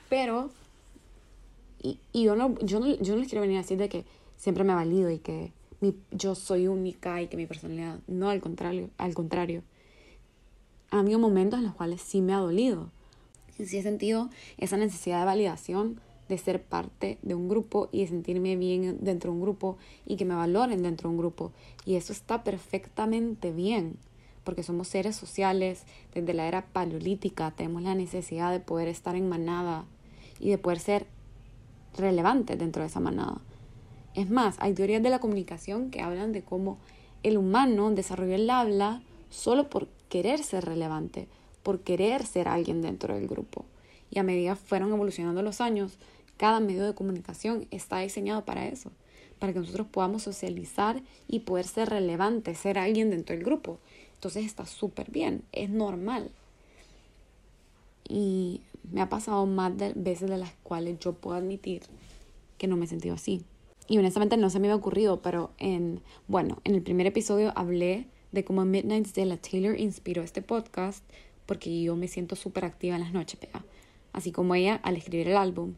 Pero 0.09 0.51
y, 1.81 2.01
y 2.13 2.25
yo, 2.25 2.35
no, 2.35 2.59
yo, 2.59 2.81
no, 2.81 2.93
yo 2.97 3.15
no 3.15 3.21
les 3.21 3.29
quiero 3.29 3.43
venir 3.43 3.59
a 3.59 3.61
decir 3.61 3.79
de 3.79 3.89
que 3.89 4.05
siempre 4.37 4.65
me 4.65 4.73
ha 4.73 4.75
valido 4.75 5.09
y 5.13 5.21
que 5.21 5.53
mi, 5.81 5.95
yo 6.11 6.35
soy 6.35 6.67
única 6.67 7.23
y 7.23 7.29
que 7.29 7.37
mi 7.37 7.47
personalidad. 7.47 8.01
No, 8.09 8.31
al 8.31 8.41
contrario. 8.41 8.91
Al 8.99 9.15
contrario. 9.15 9.63
Ha 10.91 10.99
habido 10.99 11.21
momentos 11.21 11.61
en 11.61 11.67
los 11.67 11.77
cuales 11.77 12.01
sí 12.01 12.21
me 12.21 12.35
ha 12.35 12.39
dolido. 12.39 12.91
Sí 13.65 13.79
he 13.79 13.83
sentido 13.85 14.29
esa 14.59 14.77
necesidad 14.77 15.21
de 15.21 15.27
validación, 15.27 16.01
de 16.29 16.39
ser 16.39 16.63
parte 16.63 17.19
de 17.23 17.35
un 17.35 17.49
grupo 17.49 17.89
y 17.93 18.01
de 18.01 18.09
sentirme 18.09 18.57
bien 18.57 18.99
dentro 19.01 19.31
de 19.31 19.37
un 19.37 19.43
grupo 19.43 19.77
y 20.07 20.17
que 20.17 20.25
me 20.25 20.35
valoren 20.35 20.83
dentro 20.83 21.09
de 21.09 21.15
un 21.15 21.19
grupo. 21.19 21.53
Y 21.85 21.97
eso 21.97 22.13
está 22.13 22.45
perfectamente 22.45 23.53
bien, 23.53 23.97
porque 24.45 24.63
somos 24.63 24.89
seres 24.89 25.17
sociales. 25.17 25.85
Desde 26.15 26.35
la 26.35 26.47
era 26.47 26.67
paleolítica 26.67 27.51
tenemos 27.51 27.83
la 27.83 27.95
necesidad 27.95 28.51
de 28.53 28.61
poder 28.61 28.89
estar 28.89 29.17
en 29.17 29.29
manada 29.29 29.85
y 30.41 30.51
de 30.51 30.59
poder 30.59 30.79
ser 30.79 31.07
relevante 31.97 32.57
dentro 32.57 32.83
de 32.83 32.89
esa 32.89 33.01
manada. 33.01 33.41
Es 34.15 34.31
más, 34.31 34.57
hay 34.61 34.75
teorías 34.75 35.03
de 35.03 35.11
la 35.11 35.19
comunicación 35.19 35.91
que 35.91 36.01
hablan 36.01 36.33
de 36.33 36.43
cómo 36.43 36.79
el 37.23 37.37
humano 37.37 37.91
desarrolló 37.91 38.35
el 38.35 38.49
habla 38.49 39.03
solo 39.31 39.69
por 39.69 39.89
querer 40.09 40.43
ser 40.45 40.65
relevante, 40.65 41.27
por 41.63 41.81
querer 41.81 42.25
ser 42.25 42.47
alguien 42.47 42.83
dentro 42.83 43.15
del 43.15 43.27
grupo. 43.27 43.65
Y 44.11 44.19
a 44.19 44.23
medida 44.23 44.55
fueron 44.55 44.93
evolucionando 44.93 45.43
los 45.43 45.61
años, 45.61 45.99
cada 46.37 46.61
medio 46.61 46.85
de 46.85 46.95
comunicación 46.95 47.67
está 47.71 48.01
diseñado 48.01 48.45
para 48.45 48.67
eso, 48.67 48.91
para 49.39 49.53
que 49.53 49.61
nosotros 49.61 49.87
podamos 49.91 50.23
socializar 50.23 51.03
y 51.29 51.41
poder 51.41 51.67
ser 51.67 51.89
relevante, 51.89 52.55
ser 52.55 52.79
alguien 52.79 53.11
dentro 53.11 53.35
del 53.35 53.45
grupo. 53.45 53.79
Entonces 54.15 54.45
está 54.45 54.67
súper 54.67 55.11
bien, 55.11 55.43
es 55.53 55.71
normal. 55.71 56.31
Y 58.09 58.61
me 58.91 59.01
ha 59.01 59.09
pasado 59.09 59.47
más 59.47 59.77
de 59.77 59.93
veces 59.95 60.29
de 60.29 60.39
las 60.39 60.53
cuales 60.63 60.99
yo 60.99 61.15
puedo 61.15 61.37
admitir 61.37 61.83
que 62.59 62.67
no 62.67 62.77
me 62.77 62.85
he 62.85 62.89
sentido 62.89 63.15
así. 63.15 63.45
Y 63.87 63.99
honestamente 63.99 64.37
no 64.37 64.49
se 64.51 64.61
me 64.61 64.69
había 64.69 64.77
ocurrido, 64.77 65.21
pero 65.21 65.51
en, 65.59 66.01
bueno, 66.27 66.59
en 66.65 66.75
el 66.75 66.83
primer 66.83 67.07
episodio 67.07 67.53
hablé 67.55 68.07
de 68.33 68.45
cómo 68.45 68.65
Midnights 68.65 69.15
de 69.15 69.27
la 69.27 69.37
Taylor 69.37 69.79
inspiró 69.79 70.23
este 70.23 70.43
podcast 70.43 71.05
porque 71.47 71.83
yo 71.83 71.95
me 71.97 72.09
siento 72.09 72.37
súper 72.37 72.65
activa 72.65 72.97
en 72.97 73.03
las 73.03 73.13
noches, 73.13 73.39
pega. 73.39 73.65
Así 74.13 74.33
como 74.33 74.55
ella 74.55 74.81
al 74.83 74.97
escribir 74.97 75.29
el 75.29 75.37
álbum. 75.37 75.75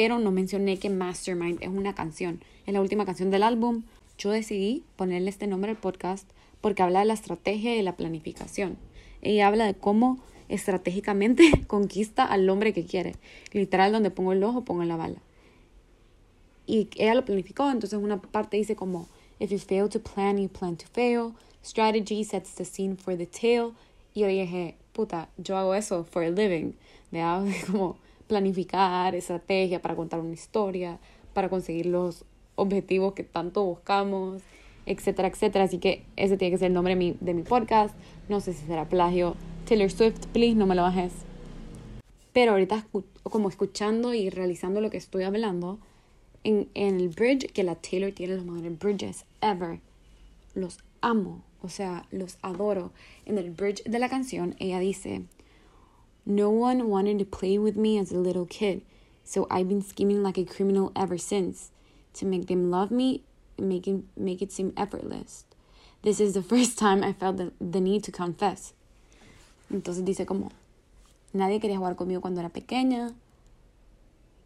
Pero 0.00 0.18
no 0.18 0.30
mencioné 0.30 0.78
que 0.78 0.88
Mastermind 0.88 1.62
es 1.62 1.68
una 1.68 1.94
canción. 1.94 2.42
Es 2.64 2.72
la 2.72 2.80
última 2.80 3.04
canción 3.04 3.30
del 3.30 3.42
álbum. 3.42 3.82
Yo 4.16 4.30
decidí 4.30 4.82
ponerle 4.96 5.28
este 5.28 5.46
nombre 5.46 5.72
al 5.72 5.76
podcast 5.76 6.26
porque 6.62 6.82
habla 6.82 7.00
de 7.00 7.04
la 7.04 7.12
estrategia 7.12 7.76
y 7.76 7.82
la 7.82 7.96
planificación. 7.96 8.78
Ella 9.20 9.46
habla 9.46 9.66
de 9.66 9.74
cómo 9.74 10.18
estratégicamente 10.48 11.50
conquista 11.66 12.24
al 12.24 12.48
hombre 12.48 12.72
que 12.72 12.86
quiere. 12.86 13.16
Literal, 13.52 13.92
donde 13.92 14.10
pongo 14.10 14.32
el 14.32 14.42
ojo, 14.42 14.64
pongo 14.64 14.84
la 14.84 14.96
bala. 14.96 15.20
Y 16.66 16.88
ella 16.96 17.14
lo 17.14 17.26
planificó, 17.26 17.70
entonces 17.70 17.98
una 18.02 18.22
parte 18.22 18.56
dice 18.56 18.76
como, 18.76 19.06
if 19.38 19.50
you 19.50 19.58
fail 19.58 19.90
to 19.90 20.00
plan, 20.00 20.38
you 20.38 20.48
plan 20.48 20.78
to 20.78 20.86
fail. 20.94 21.34
Strategy 21.62 22.24
sets 22.24 22.54
the 22.54 22.64
scene 22.64 22.96
for 22.96 23.18
the 23.18 23.26
tale. 23.26 23.72
Y 24.14 24.20
yo 24.20 24.28
dije, 24.28 24.76
puta, 24.94 25.28
yo 25.36 25.58
hago 25.58 25.74
eso 25.74 26.04
for 26.04 26.22
a 26.22 26.30
living. 26.30 26.72
De 27.10 27.20
como 27.70 27.98
planificar, 28.30 29.16
estrategia 29.16 29.82
para 29.82 29.96
contar 29.96 30.20
una 30.20 30.34
historia, 30.34 31.00
para 31.34 31.48
conseguir 31.48 31.86
los 31.86 32.24
objetivos 32.54 33.12
que 33.14 33.24
tanto 33.24 33.64
buscamos, 33.64 34.40
etcétera, 34.86 35.28
etcétera. 35.28 35.64
Así 35.64 35.78
que 35.78 36.04
ese 36.16 36.36
tiene 36.36 36.52
que 36.52 36.58
ser 36.58 36.68
el 36.68 36.74
nombre 36.74 36.94
de 36.94 36.98
mi, 36.98 37.16
de 37.20 37.34
mi 37.34 37.42
podcast. 37.42 37.94
No 38.28 38.40
sé 38.40 38.52
si 38.52 38.64
será 38.66 38.88
plagio, 38.88 39.34
Taylor 39.66 39.90
Swift, 39.90 40.26
please 40.32 40.54
no 40.54 40.66
me 40.66 40.76
lo 40.76 40.82
bajes. 40.82 41.12
Pero 42.32 42.52
ahorita 42.52 42.86
como 43.24 43.48
escuchando 43.48 44.14
y 44.14 44.30
realizando 44.30 44.80
lo 44.80 44.90
que 44.90 44.96
estoy 44.96 45.24
hablando, 45.24 45.80
en, 46.44 46.68
en 46.74 47.00
el 47.00 47.08
bridge 47.08 47.52
que 47.52 47.64
la 47.64 47.74
Taylor 47.74 48.12
tiene 48.12 48.36
los 48.36 48.44
mejores 48.44 48.78
bridges 48.78 49.24
ever. 49.40 49.80
Los 50.54 50.78
amo, 51.00 51.42
o 51.62 51.68
sea, 51.68 52.06
los 52.12 52.38
adoro. 52.42 52.92
En 53.26 53.38
el 53.38 53.50
bridge 53.50 53.82
de 53.82 53.98
la 53.98 54.08
canción 54.08 54.54
ella 54.60 54.78
dice, 54.78 55.22
No 56.26 56.50
one 56.50 56.88
wanted 56.88 57.18
to 57.18 57.24
play 57.24 57.58
with 57.58 57.76
me 57.76 57.98
as 57.98 58.12
a 58.12 58.18
little 58.18 58.46
kid, 58.46 58.82
so 59.24 59.46
I've 59.50 59.68
been 59.68 59.82
scheming 59.82 60.22
like 60.22 60.38
a 60.38 60.44
criminal 60.44 60.92
ever 60.94 61.18
since 61.18 61.70
to 62.14 62.26
make 62.26 62.46
them 62.46 62.70
love 62.70 62.90
me 62.90 63.22
and 63.56 63.68
make 63.68 63.86
it, 63.86 64.02
make 64.16 64.42
it 64.42 64.52
seem 64.52 64.72
effortless. 64.76 65.44
This 66.02 66.20
is 66.20 66.34
the 66.34 66.42
first 66.52 66.78
time 66.78 67.02
I 67.02 67.12
felt 67.12 67.36
the, 67.36 67.52
the 67.60 67.80
need 67.80 68.04
to 68.04 68.12
confess. 68.12 68.74
Entonces 69.72 70.04
dice 70.04 70.26
como, 70.26 70.50
nadie 71.32 71.60
quería 71.60 71.78
jugar 71.78 71.96
conmigo 71.96 72.20
cuando 72.20 72.40
era 72.40 72.50
pequeña 72.50 73.14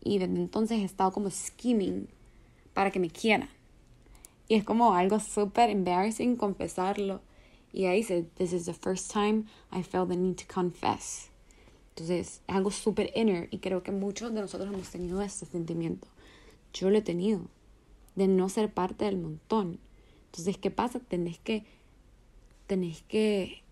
y 0.05 0.19
desde 0.19 0.37
entonces 0.37 0.79
he 0.79 0.85
estado 0.85 1.13
como 1.13 1.31
scheming 1.31 2.09
para 2.75 2.91
que 2.91 3.01
me 3.01 3.09
quieran. 3.09 3.49
Y 4.49 4.57
es 4.57 4.65
como 4.65 4.95
algo 4.95 5.19
súper 5.19 5.71
embarrassing 5.71 6.37
confesarlo. 6.37 7.23
Y 7.73 7.87
ahí 7.87 7.99
dice, 7.99 8.27
this 8.37 8.53
is 8.53 8.67
the 8.67 8.75
first 8.75 9.11
time 9.11 9.47
I 9.73 9.83
felt 9.83 10.11
the 10.11 10.17
need 10.17 10.37
to 10.37 10.45
confess. 10.47 11.31
Entonces 11.95 12.27
es 12.27 12.41
algo 12.49 12.73
súper 12.73 13.13
inner 13.15 13.47
y 13.53 13.59
creo 13.59 13.85
que 13.85 13.93
muchos 13.93 14.35
de 14.35 14.41
nosotros 14.41 14.75
hemos 14.75 14.91
tenido 14.91 15.23
este 15.23 15.47
sentimiento. 15.47 16.09
Yo 16.73 16.91
lo 16.91 16.99
he 16.99 17.03
tenido, 17.03 17.43
de 18.17 18.27
no 18.27 18.49
ser 18.49 18.73
parte 18.73 19.05
del 19.05 19.17
montón. 19.17 19.79
Entonces, 20.27 20.59
¿qué 20.59 20.73
pasa? 20.73 20.99
Tenés 20.99 21.39
que, 21.39 21.65
tenés 22.67 23.03
que 23.03 23.63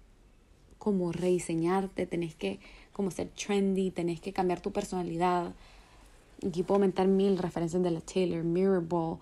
como 0.78 1.10
rediseñarte, 1.10 2.06
tenés 2.06 2.36
que 2.36 2.60
como 2.92 3.10
ser 3.10 3.28
trendy, 3.30 3.90
tenés 3.90 4.20
que 4.20 4.32
cambiar 4.32 4.60
tu 4.60 4.70
personalidad. 4.70 5.52
Aquí 6.46 6.62
puedo 6.62 6.76
aumentar 6.76 7.08
mil 7.08 7.38
referencias 7.38 7.82
de 7.82 7.90
la 7.90 8.00
Taylor, 8.00 8.44
Mirrorball, 8.44 9.18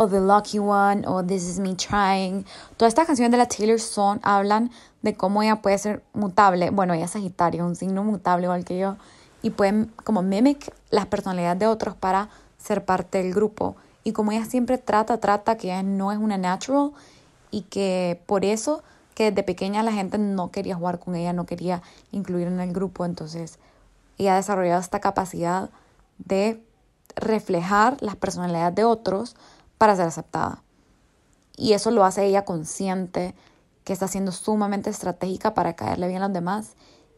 o 0.00 0.08
The 0.08 0.18
Lucky 0.18 0.58
One, 0.58 1.06
o 1.06 1.22
This 1.22 1.46
Is 1.46 1.58
Me 1.58 1.74
Trying. 1.74 2.46
Todas 2.78 2.92
estas 2.92 3.06
canciones 3.06 3.32
de 3.32 3.36
la 3.36 3.44
Taylor 3.44 3.78
son, 3.78 4.18
hablan 4.22 4.70
de 5.02 5.14
cómo 5.14 5.42
ella 5.42 5.60
puede 5.60 5.76
ser 5.76 6.02
mutable. 6.14 6.70
Bueno, 6.70 6.94
ella 6.94 7.04
es 7.04 7.10
Sagitario, 7.10 7.66
un 7.66 7.76
signo 7.76 8.02
mutable 8.02 8.46
igual 8.46 8.64
que 8.64 8.78
yo. 8.78 8.96
Y 9.42 9.50
pueden 9.50 9.92
como 10.02 10.22
mimic 10.22 10.72
las 10.88 11.04
personalidades 11.04 11.58
de 11.58 11.66
otros 11.66 11.96
para 11.96 12.30
ser 12.56 12.86
parte 12.86 13.22
del 13.22 13.34
grupo. 13.34 13.76
Y 14.02 14.12
como 14.12 14.32
ella 14.32 14.46
siempre 14.46 14.78
trata, 14.78 15.20
trata 15.20 15.58
que 15.58 15.66
ella 15.66 15.82
no 15.82 16.12
es 16.12 16.18
una 16.18 16.38
natural 16.38 16.92
y 17.50 17.62
que 17.62 18.22
por 18.24 18.46
eso 18.46 18.82
que 19.14 19.30
desde 19.30 19.42
pequeña 19.42 19.82
la 19.82 19.92
gente 19.92 20.16
no 20.16 20.50
quería 20.50 20.76
jugar 20.76 20.98
con 20.98 21.14
ella, 21.14 21.34
no 21.34 21.44
quería 21.44 21.82
incluir 22.10 22.46
en 22.46 22.58
el 22.60 22.72
grupo, 22.72 23.04
entonces 23.04 23.58
ella 24.16 24.32
ha 24.32 24.36
desarrollado 24.36 24.80
esta 24.80 25.00
capacidad 25.00 25.68
de 26.16 26.62
reflejar 27.16 27.98
las 28.00 28.16
personalidades 28.16 28.74
de 28.76 28.84
otros 28.84 29.36
para 29.80 29.96
ser 29.96 30.06
aceptada. 30.06 30.62
Y 31.56 31.72
eso 31.72 31.90
lo 31.90 32.04
hace 32.04 32.26
ella 32.26 32.44
consciente 32.44 33.34
que 33.84 33.94
está 33.94 34.06
siendo 34.06 34.30
sumamente 34.30 34.90
estratégica 34.90 35.54
para 35.54 35.74
caerle 35.74 36.06
bien 36.06 36.20
a 36.22 36.26
los 36.26 36.34
demás 36.34 36.74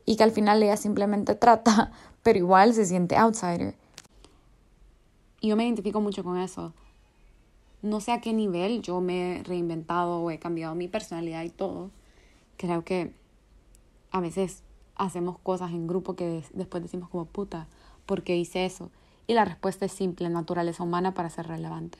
y 0.07 0.17
que 0.17 0.23
al 0.23 0.31
final 0.31 0.63
ella 0.63 0.77
simplemente 0.77 1.35
trata, 1.45 1.91
pero 2.23 2.39
igual 2.39 2.73
se 2.73 2.87
siente 2.87 3.17
outsider. 3.17 3.75
Y 5.41 5.49
yo 5.49 5.57
me 5.57 5.65
identifico 5.65 6.01
mucho 6.01 6.23
con 6.23 6.39
eso 6.39 6.73
no 7.83 8.01
sé 8.01 8.13
a 8.13 8.21
qué 8.21 8.33
nivel 8.33 8.81
yo 8.81 9.01
me 9.01 9.41
he 9.41 9.43
reinventado 9.43 10.21
o 10.21 10.31
he 10.31 10.39
cambiado 10.39 10.75
mi 10.75 10.89
personalidad 10.89 11.43
y 11.43 11.51
todo. 11.51 11.91
Creo 12.57 12.85
que 12.85 13.13
a 14.13 14.21
veces 14.21 14.63
hacemos 14.95 15.39
cosas 15.39 15.73
en 15.73 15.89
grupo 15.89 16.15
que 16.15 16.45
después 16.55 16.83
decimos 16.83 17.09
como 17.09 17.25
puta, 17.25 17.67
¿por 18.07 18.23
qué 18.23 18.37
hice 18.37 18.65
eso? 18.65 18.91
Y 19.27 19.35
la 19.35 19.45
respuesta 19.45 19.85
es 19.85 19.93
simple, 19.93 20.29
naturaleza 20.29 20.85
humana 20.85 21.13
para 21.13 21.29
ser 21.29 21.49
relevante. 21.49 21.99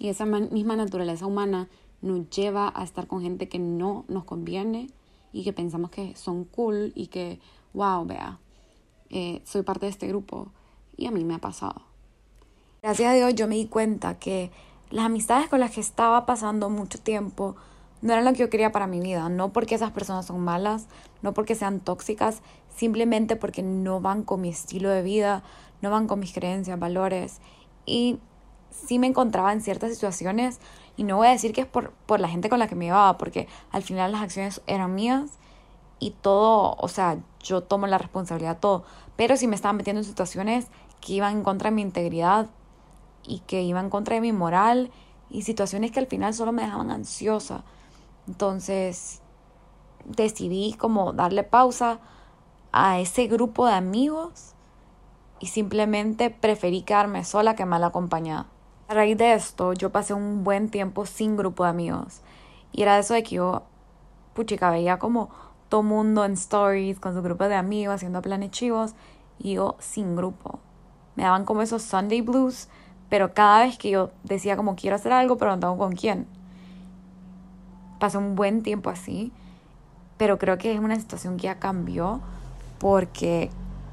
Y 0.00 0.08
esa 0.08 0.24
misma 0.24 0.76
naturaleza 0.76 1.26
humana 1.26 1.68
nos 2.00 2.30
lleva 2.30 2.72
a 2.74 2.82
estar 2.82 3.06
con 3.06 3.20
gente 3.20 3.50
que 3.50 3.58
no 3.58 4.06
nos 4.08 4.24
conviene 4.24 4.88
y 5.30 5.44
que 5.44 5.52
pensamos 5.52 5.90
que 5.90 6.16
son 6.16 6.44
cool 6.44 6.92
y 6.94 7.08
que, 7.08 7.38
wow, 7.74 8.06
vea, 8.06 8.38
eh, 9.10 9.42
soy 9.44 9.62
parte 9.62 9.84
de 9.84 9.92
este 9.92 10.08
grupo. 10.08 10.48
Y 10.96 11.06
a 11.06 11.10
mí 11.10 11.22
me 11.22 11.34
ha 11.34 11.38
pasado. 11.38 11.82
Gracias 12.82 13.10
a 13.10 13.14
Dios 13.14 13.34
yo 13.34 13.46
me 13.46 13.56
di 13.56 13.66
cuenta 13.66 14.18
que 14.18 14.50
las 14.88 15.04
amistades 15.04 15.50
con 15.50 15.60
las 15.60 15.72
que 15.72 15.82
estaba 15.82 16.24
pasando 16.24 16.70
mucho 16.70 16.98
tiempo 16.98 17.56
no 18.00 18.14
eran 18.14 18.24
lo 18.24 18.32
que 18.32 18.38
yo 18.38 18.48
quería 18.48 18.72
para 18.72 18.86
mi 18.86 19.00
vida. 19.00 19.28
No 19.28 19.52
porque 19.52 19.74
esas 19.74 19.90
personas 19.90 20.24
son 20.24 20.40
malas, 20.40 20.86
no 21.20 21.34
porque 21.34 21.54
sean 21.54 21.80
tóxicas, 21.80 22.40
simplemente 22.74 23.36
porque 23.36 23.62
no 23.62 24.00
van 24.00 24.22
con 24.22 24.40
mi 24.40 24.48
estilo 24.48 24.88
de 24.88 25.02
vida, 25.02 25.42
no 25.82 25.90
van 25.90 26.06
con 26.06 26.20
mis 26.20 26.32
creencias, 26.32 26.78
valores. 26.78 27.42
Y 27.84 28.18
sí 28.70 28.98
me 28.98 29.06
encontraba 29.06 29.52
en 29.52 29.60
ciertas 29.60 29.92
situaciones 29.92 30.60
y 30.96 31.04
no 31.04 31.16
voy 31.16 31.28
a 31.28 31.30
decir 31.30 31.52
que 31.52 31.62
es 31.62 31.66
por, 31.66 31.92
por 32.06 32.20
la 32.20 32.28
gente 32.28 32.48
con 32.48 32.58
la 32.58 32.68
que 32.68 32.74
me 32.74 32.86
llevaba, 32.86 33.16
porque 33.18 33.48
al 33.72 33.82
final 33.82 34.12
las 34.12 34.22
acciones 34.22 34.60
eran 34.66 34.94
mías 34.94 35.30
y 35.98 36.10
todo, 36.10 36.76
o 36.78 36.88
sea, 36.88 37.18
yo 37.42 37.62
tomo 37.62 37.86
la 37.86 37.98
responsabilidad 37.98 38.56
de 38.56 38.60
todo, 38.60 38.84
pero 39.16 39.36
si 39.36 39.46
me 39.46 39.54
estaba 39.54 39.72
metiendo 39.72 40.00
en 40.00 40.04
situaciones 40.04 40.66
que 41.00 41.14
iban 41.14 41.38
en 41.38 41.42
contra 41.42 41.70
de 41.70 41.76
mi 41.76 41.82
integridad 41.82 42.48
y 43.24 43.40
que 43.40 43.62
iban 43.62 43.86
en 43.86 43.90
contra 43.90 44.14
de 44.14 44.20
mi 44.20 44.32
moral 44.32 44.90
y 45.30 45.42
situaciones 45.42 45.90
que 45.90 46.00
al 46.00 46.06
final 46.06 46.34
solo 46.34 46.52
me 46.52 46.62
dejaban 46.62 46.90
ansiosa. 46.90 47.62
Entonces 48.26 49.20
decidí 50.04 50.74
como 50.74 51.12
darle 51.12 51.42
pausa 51.44 51.98
a 52.72 52.98
ese 53.00 53.26
grupo 53.26 53.66
de 53.66 53.74
amigos 53.74 54.54
y 55.38 55.46
simplemente 55.46 56.30
preferí 56.30 56.82
quedarme 56.82 57.24
sola 57.24 57.54
que 57.54 57.64
mal 57.64 57.84
acompañada. 57.84 58.46
A 58.90 58.94
raíz 58.94 59.16
de 59.16 59.34
esto, 59.34 59.72
yo 59.72 59.90
pasé 59.90 60.14
un 60.14 60.42
buen 60.42 60.68
tiempo 60.68 61.06
sin 61.06 61.36
grupo 61.36 61.62
de 61.62 61.70
amigos. 61.70 62.22
Y 62.72 62.82
era 62.82 62.98
eso 62.98 63.14
de 63.14 63.22
que 63.22 63.36
yo, 63.36 63.62
puchica, 64.34 64.68
veía 64.68 64.98
como 64.98 65.30
todo 65.68 65.84
mundo 65.84 66.24
en 66.24 66.32
stories 66.32 66.98
con 66.98 67.14
su 67.14 67.22
grupo 67.22 67.46
de 67.46 67.54
amigos 67.54 67.94
haciendo 67.94 68.20
planes 68.20 68.50
chivos 68.50 68.96
y 69.38 69.52
yo 69.52 69.76
sin 69.78 70.16
grupo. 70.16 70.58
Me 71.14 71.22
daban 71.22 71.44
como 71.44 71.62
esos 71.62 71.84
Sunday 71.84 72.20
blues, 72.20 72.66
pero 73.08 73.32
cada 73.32 73.60
vez 73.60 73.78
que 73.78 73.90
yo 73.90 74.10
decía 74.24 74.56
como 74.56 74.74
quiero 74.74 74.96
hacer 74.96 75.12
algo, 75.12 75.38
pero 75.38 75.52
no 75.52 75.60
tengo 75.60 75.78
con 75.78 75.92
quién. 75.92 76.26
Pasé 78.00 78.18
un 78.18 78.34
buen 78.34 78.64
tiempo 78.64 78.90
así, 78.90 79.30
pero 80.16 80.36
creo 80.36 80.58
que 80.58 80.74
es 80.74 80.80
una 80.80 80.96
situación 80.96 81.36
que 81.36 81.44
ya 81.44 81.60
cambió 81.60 82.20
porque 82.80 83.50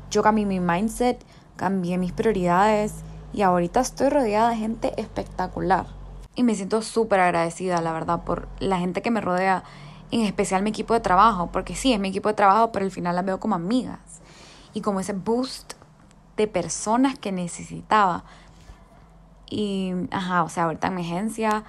yo 0.09 0.23
cambié 0.23 0.47
mi 0.47 0.59
mindset, 0.59 1.23
cambié 1.55 1.99
mis 1.99 2.13
prioridades 2.13 3.03
y 3.33 3.41
ahorita 3.41 3.79
estoy 3.79 4.09
rodeada 4.09 4.49
de 4.49 4.57
gente 4.57 4.93
espectacular. 4.99 5.87
Y 6.35 6.43
me 6.43 6.55
siento 6.55 6.81
súper 6.81 7.19
agradecida, 7.19 7.81
la 7.81 7.91
verdad, 7.91 8.23
por 8.23 8.47
la 8.59 8.77
gente 8.77 9.01
que 9.01 9.11
me 9.11 9.21
rodea, 9.21 9.63
en 10.11 10.21
especial 10.21 10.61
mi 10.63 10.69
equipo 10.69 10.93
de 10.93 10.99
trabajo, 10.99 11.49
porque 11.51 11.75
sí, 11.75 11.93
es 11.93 11.99
mi 11.99 12.09
equipo 12.09 12.29
de 12.29 12.35
trabajo, 12.35 12.71
pero 12.71 12.85
al 12.85 12.91
final 12.91 13.15
las 13.15 13.25
veo 13.25 13.39
como 13.39 13.55
amigas. 13.55 13.99
Y 14.73 14.81
como 14.81 14.99
ese 14.99 15.13
boost 15.13 15.73
de 16.37 16.47
personas 16.47 17.17
que 17.17 17.31
necesitaba. 17.31 18.23
Y, 19.49 19.93
ajá, 20.11 20.43
o 20.43 20.49
sea, 20.49 20.65
ahorita 20.65 20.87
en 20.87 20.95
mi 20.95 21.01
agencia 21.01 21.63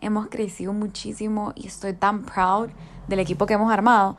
hemos 0.00 0.28
crecido 0.28 0.72
muchísimo 0.72 1.52
y 1.54 1.66
estoy 1.66 1.92
tan 1.92 2.22
proud 2.22 2.68
del 3.08 3.18
equipo 3.18 3.46
que 3.46 3.54
hemos 3.54 3.72
armado. 3.72 4.16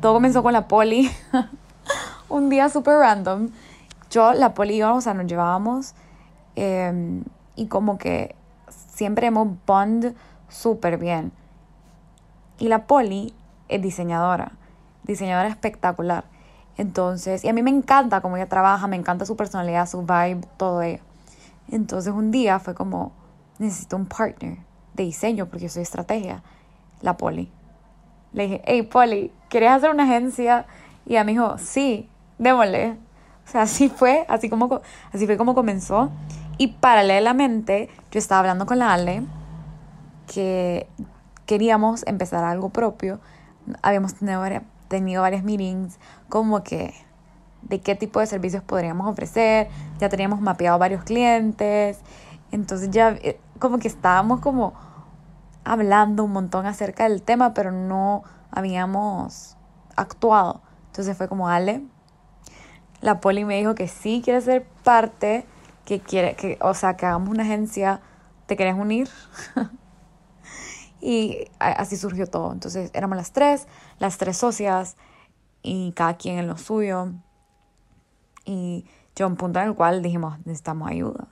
Todo 0.00 0.14
comenzó 0.14 0.42
con 0.42 0.52
la 0.52 0.66
poli. 0.66 1.10
Un 2.28 2.48
día 2.48 2.68
súper 2.68 2.96
random 2.96 3.50
yo, 4.14 4.32
la 4.32 4.54
poli 4.54 4.80
o 4.82 5.00
sea, 5.00 5.12
nos 5.12 5.26
llevábamos 5.26 5.94
em, 6.54 7.24
y 7.56 7.66
como 7.66 7.98
que 7.98 8.36
siempre 8.68 9.26
hemos 9.26 9.48
bond 9.66 10.14
súper 10.48 10.98
bien. 10.98 11.32
Y 12.58 12.68
la 12.68 12.86
poli 12.86 13.34
es 13.68 13.82
diseñadora, 13.82 14.52
diseñadora 15.02 15.48
espectacular. 15.48 16.24
Entonces, 16.76 17.44
y 17.44 17.48
a 17.48 17.52
mí 17.52 17.62
me 17.62 17.70
encanta 17.70 18.20
cómo 18.20 18.36
ella 18.36 18.48
trabaja, 18.48 18.86
me 18.86 18.96
encanta 18.96 19.26
su 19.26 19.36
personalidad, 19.36 19.88
su 19.88 20.02
vibe, 20.02 20.42
todo 20.56 20.82
ello. 20.82 21.02
Entonces 21.68 22.12
un 22.12 22.30
día 22.30 22.60
fue 22.60 22.74
como, 22.74 23.12
necesito 23.58 23.96
un 23.96 24.06
partner 24.06 24.58
de 24.94 25.04
diseño 25.04 25.46
porque 25.46 25.64
yo 25.64 25.68
soy 25.68 25.82
estrategia, 25.82 26.42
la 27.00 27.16
poli. 27.16 27.50
Le 28.32 28.44
dije, 28.44 28.62
hey 28.64 28.82
poli, 28.82 29.32
¿quieres 29.48 29.70
hacer 29.70 29.90
una 29.90 30.04
agencia? 30.04 30.66
Y 31.04 31.12
ella 31.12 31.24
me 31.24 31.32
dijo, 31.32 31.58
sí, 31.58 32.08
démosle. 32.38 32.96
O 33.46 33.50
sea, 33.50 33.62
así 33.62 33.88
fue, 33.88 34.24
así, 34.28 34.48
como, 34.48 34.80
así 35.12 35.26
fue 35.26 35.36
como 35.36 35.54
comenzó. 35.54 36.10
Y 36.56 36.68
paralelamente 36.68 37.88
yo 38.10 38.18
estaba 38.18 38.40
hablando 38.40 38.66
con 38.66 38.78
la 38.78 38.92
Ale 38.92 39.24
que 40.32 40.86
queríamos 41.46 42.06
empezar 42.06 42.44
algo 42.44 42.70
propio. 42.70 43.20
Habíamos 43.82 44.14
tenido, 44.14 44.42
tenido 44.88 45.22
varias 45.22 45.44
meetings 45.44 45.98
como 46.28 46.62
que 46.62 46.94
de 47.62 47.80
qué 47.80 47.94
tipo 47.94 48.20
de 48.20 48.26
servicios 48.26 48.62
podríamos 48.62 49.06
ofrecer. 49.06 49.68
Ya 49.98 50.08
teníamos 50.08 50.40
mapeado 50.40 50.78
varios 50.78 51.04
clientes. 51.04 51.98
Entonces 52.52 52.90
ya 52.90 53.10
eh, 53.10 53.40
como 53.58 53.78
que 53.78 53.88
estábamos 53.88 54.40
como 54.40 54.74
hablando 55.64 56.24
un 56.24 56.32
montón 56.32 56.66
acerca 56.66 57.08
del 57.08 57.22
tema, 57.22 57.54
pero 57.54 57.72
no 57.72 58.22
habíamos 58.50 59.56
actuado. 59.96 60.60
Entonces 60.86 61.16
fue 61.16 61.28
como, 61.28 61.48
Ale, 61.48 61.82
la 63.04 63.20
poli 63.20 63.44
me 63.44 63.58
dijo 63.58 63.74
que 63.74 63.86
sí 63.86 64.22
quiere 64.24 64.40
ser 64.40 64.64
parte, 64.82 65.44
que 65.84 66.00
quiere, 66.00 66.36
que, 66.36 66.56
o 66.62 66.72
sea, 66.72 66.96
que 66.96 67.04
hagamos 67.04 67.28
una 67.28 67.42
agencia, 67.42 68.00
¿te 68.46 68.56
querés 68.56 68.74
unir? 68.74 69.10
y 71.02 71.48
así 71.58 71.98
surgió 71.98 72.26
todo. 72.26 72.50
Entonces 72.50 72.90
éramos 72.94 73.18
las 73.18 73.32
tres, 73.32 73.68
las 73.98 74.16
tres 74.16 74.38
socias, 74.38 74.96
y 75.62 75.92
cada 75.92 76.16
quien 76.16 76.38
en 76.38 76.46
lo 76.46 76.56
suyo. 76.56 77.12
Y 78.46 78.86
yo 79.14 79.26
un 79.26 79.36
punto 79.36 79.60
en 79.60 79.68
el 79.68 79.74
cual 79.74 80.00
dijimos, 80.00 80.38
necesitamos 80.46 80.90
ayuda. 80.90 81.28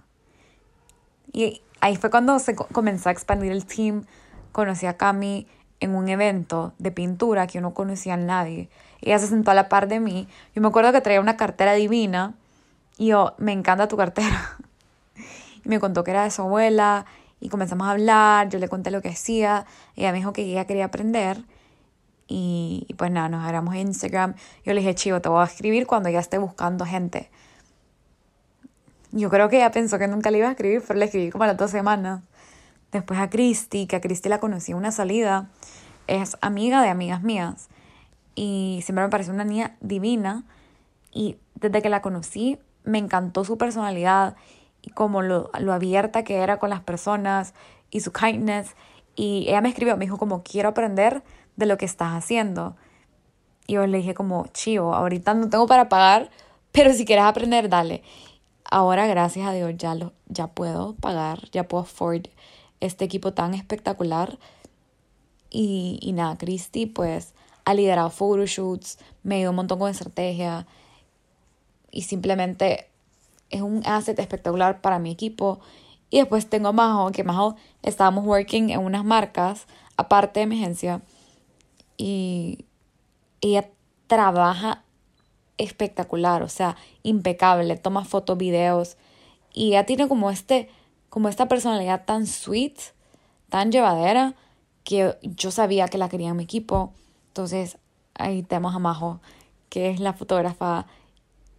Y 1.32 1.62
ahí 1.80 1.96
fue 1.96 2.10
cuando 2.10 2.38
se 2.38 2.54
comenzó 2.54 3.08
a 3.08 3.12
expandir 3.12 3.50
el 3.50 3.64
team. 3.64 4.04
Conocí 4.52 4.84
a 4.84 4.98
Cami 4.98 5.46
en 5.80 5.94
un 5.94 6.10
evento 6.10 6.74
de 6.78 6.90
pintura 6.90 7.46
que 7.46 7.54
yo 7.54 7.60
no 7.62 7.72
conocía 7.72 8.14
a 8.14 8.18
nadie. 8.18 8.68
Ella 9.02 9.18
se 9.18 9.26
sentó 9.26 9.50
a 9.50 9.54
la 9.54 9.68
par 9.68 9.88
de 9.88 10.00
mí. 10.00 10.28
Yo 10.54 10.62
me 10.62 10.68
acuerdo 10.68 10.92
que 10.92 11.00
traía 11.00 11.20
una 11.20 11.36
cartera 11.36 11.74
divina 11.74 12.34
y 12.96 13.08
yo, 13.08 13.34
me 13.38 13.52
encanta 13.52 13.88
tu 13.88 13.96
cartera. 13.96 14.56
Y 15.64 15.68
me 15.68 15.78
contó 15.78 16.02
que 16.02 16.10
era 16.10 16.24
de 16.24 16.30
su 16.32 16.42
abuela 16.42 17.06
y 17.38 17.48
comenzamos 17.48 17.86
a 17.86 17.92
hablar, 17.92 18.48
yo 18.48 18.58
le 18.58 18.68
conté 18.68 18.90
lo 18.90 19.00
que 19.00 19.10
hacía, 19.10 19.64
ella 19.94 20.10
me 20.10 20.18
dijo 20.18 20.32
que 20.32 20.42
ella 20.42 20.64
quería 20.64 20.86
aprender 20.86 21.44
y, 22.26 22.84
pues 22.98 23.12
nada, 23.12 23.28
nos 23.28 23.42
agarramos 23.42 23.76
Instagram. 23.76 24.34
Yo 24.64 24.74
le 24.74 24.80
dije, 24.80 24.96
chivo, 24.96 25.20
te 25.20 25.28
voy 25.28 25.40
a 25.40 25.44
escribir 25.44 25.86
cuando 25.86 26.08
ya 26.08 26.18
esté 26.18 26.38
buscando 26.38 26.84
gente. 26.84 27.30
Yo 29.12 29.30
creo 29.30 29.48
que 29.48 29.58
ella 29.58 29.70
pensó 29.70 30.00
que 30.00 30.08
nunca 30.08 30.32
le 30.32 30.38
iba 30.38 30.48
a 30.48 30.50
escribir, 30.50 30.82
pero 30.84 30.98
le 30.98 31.04
escribí 31.04 31.30
como 31.30 31.44
a 31.44 31.46
las 31.46 31.56
dos 31.56 31.70
semanas. 31.70 32.22
Después 32.90 33.20
a 33.20 33.30
Christy, 33.30 33.86
que 33.86 33.94
a 33.94 34.00
Christy 34.00 34.28
la 34.28 34.40
conocí 34.40 34.72
en 34.72 34.78
una 34.78 34.90
salida, 34.90 35.48
es 36.08 36.36
amiga 36.40 36.82
de 36.82 36.88
amigas 36.88 37.22
mías 37.22 37.68
y 38.34 38.80
siempre 38.84 39.04
me 39.04 39.10
pareció 39.10 39.32
una 39.32 39.44
niña 39.44 39.76
divina 39.80 40.44
y 41.12 41.36
desde 41.54 41.82
que 41.82 41.88
la 41.88 42.02
conocí 42.02 42.58
me 42.84 42.98
encantó 42.98 43.44
su 43.44 43.58
personalidad 43.58 44.36
y 44.80 44.90
como 44.90 45.22
lo, 45.22 45.50
lo 45.58 45.72
abierta 45.72 46.24
que 46.24 46.38
era 46.38 46.58
con 46.58 46.70
las 46.70 46.80
personas 46.80 47.54
y 47.90 48.00
su 48.00 48.12
kindness 48.12 48.74
y 49.14 49.46
ella 49.48 49.60
me 49.60 49.68
escribió, 49.68 49.96
me 49.96 50.06
dijo 50.06 50.18
como 50.18 50.42
quiero 50.42 50.70
aprender 50.70 51.22
de 51.56 51.66
lo 51.66 51.76
que 51.76 51.84
estás 51.84 52.12
haciendo 52.12 52.76
y 53.66 53.74
yo 53.74 53.86
le 53.86 53.98
dije 53.98 54.14
como 54.14 54.46
chivo, 54.48 54.94
ahorita 54.94 55.34
no 55.34 55.48
tengo 55.48 55.66
para 55.66 55.88
pagar, 55.88 56.30
pero 56.72 56.92
si 56.92 57.04
quieres 57.04 57.24
aprender, 57.24 57.68
dale. 57.68 58.02
Ahora, 58.64 59.06
gracias 59.06 59.46
a 59.46 59.52
Dios, 59.52 59.72
ya, 59.76 59.94
lo, 59.94 60.12
ya 60.26 60.48
puedo 60.48 60.94
pagar, 60.94 61.50
ya 61.50 61.64
puedo 61.64 61.84
afford 61.84 62.28
este 62.80 63.04
equipo 63.04 63.32
tan 63.32 63.54
espectacular. 63.54 64.38
Y, 65.50 65.98
y 66.00 66.12
nada, 66.12 66.36
Christy, 66.38 66.86
pues 66.86 67.34
ha 67.64 67.74
liderado 67.74 68.10
photoshoots, 68.10 68.98
me 69.22 69.38
dio 69.38 69.50
un 69.50 69.56
montón 69.56 69.78
con 69.78 69.90
estrategia 69.90 70.66
y 71.90 72.02
simplemente 72.02 72.88
es 73.50 73.60
un 73.60 73.82
asset 73.86 74.18
espectacular 74.18 74.80
para 74.80 74.98
mi 74.98 75.10
equipo. 75.10 75.60
Y 76.10 76.18
después 76.18 76.48
tengo 76.48 76.68
a 76.68 76.72
Majo, 76.72 77.10
que 77.12 77.24
Majo 77.24 77.56
estábamos 77.82 78.24
working 78.24 78.70
en 78.70 78.80
unas 78.80 79.04
marcas 79.04 79.66
aparte 79.96 80.40
de 80.40 80.46
mi 80.46 80.56
agencia 80.60 81.00
y 81.96 82.64
ella 83.40 83.68
trabaja 84.06 84.82
espectacular, 85.58 86.42
o 86.42 86.48
sea, 86.48 86.76
impecable, 87.02 87.76
toma 87.76 88.04
fotos, 88.04 88.36
videos 88.36 88.96
y 89.52 89.68
ella 89.68 89.86
tiene 89.86 90.08
como 90.08 90.30
este 90.30 90.68
como 91.08 91.28
esta 91.28 91.46
personalidad 91.46 92.06
tan 92.06 92.26
sweet, 92.26 92.78
tan 93.50 93.70
llevadera 93.70 94.34
que 94.82 95.18
yo 95.22 95.50
sabía 95.50 95.88
que 95.88 95.98
la 95.98 96.08
quería 96.08 96.30
en 96.30 96.36
mi 96.36 96.44
equipo 96.44 96.94
entonces 97.32 97.78
ahí 98.12 98.42
tenemos 98.42 98.74
a 98.74 98.78
Majo, 98.78 99.22
que 99.70 99.88
es 99.88 100.00
la 100.00 100.12
fotógrafa 100.12 100.86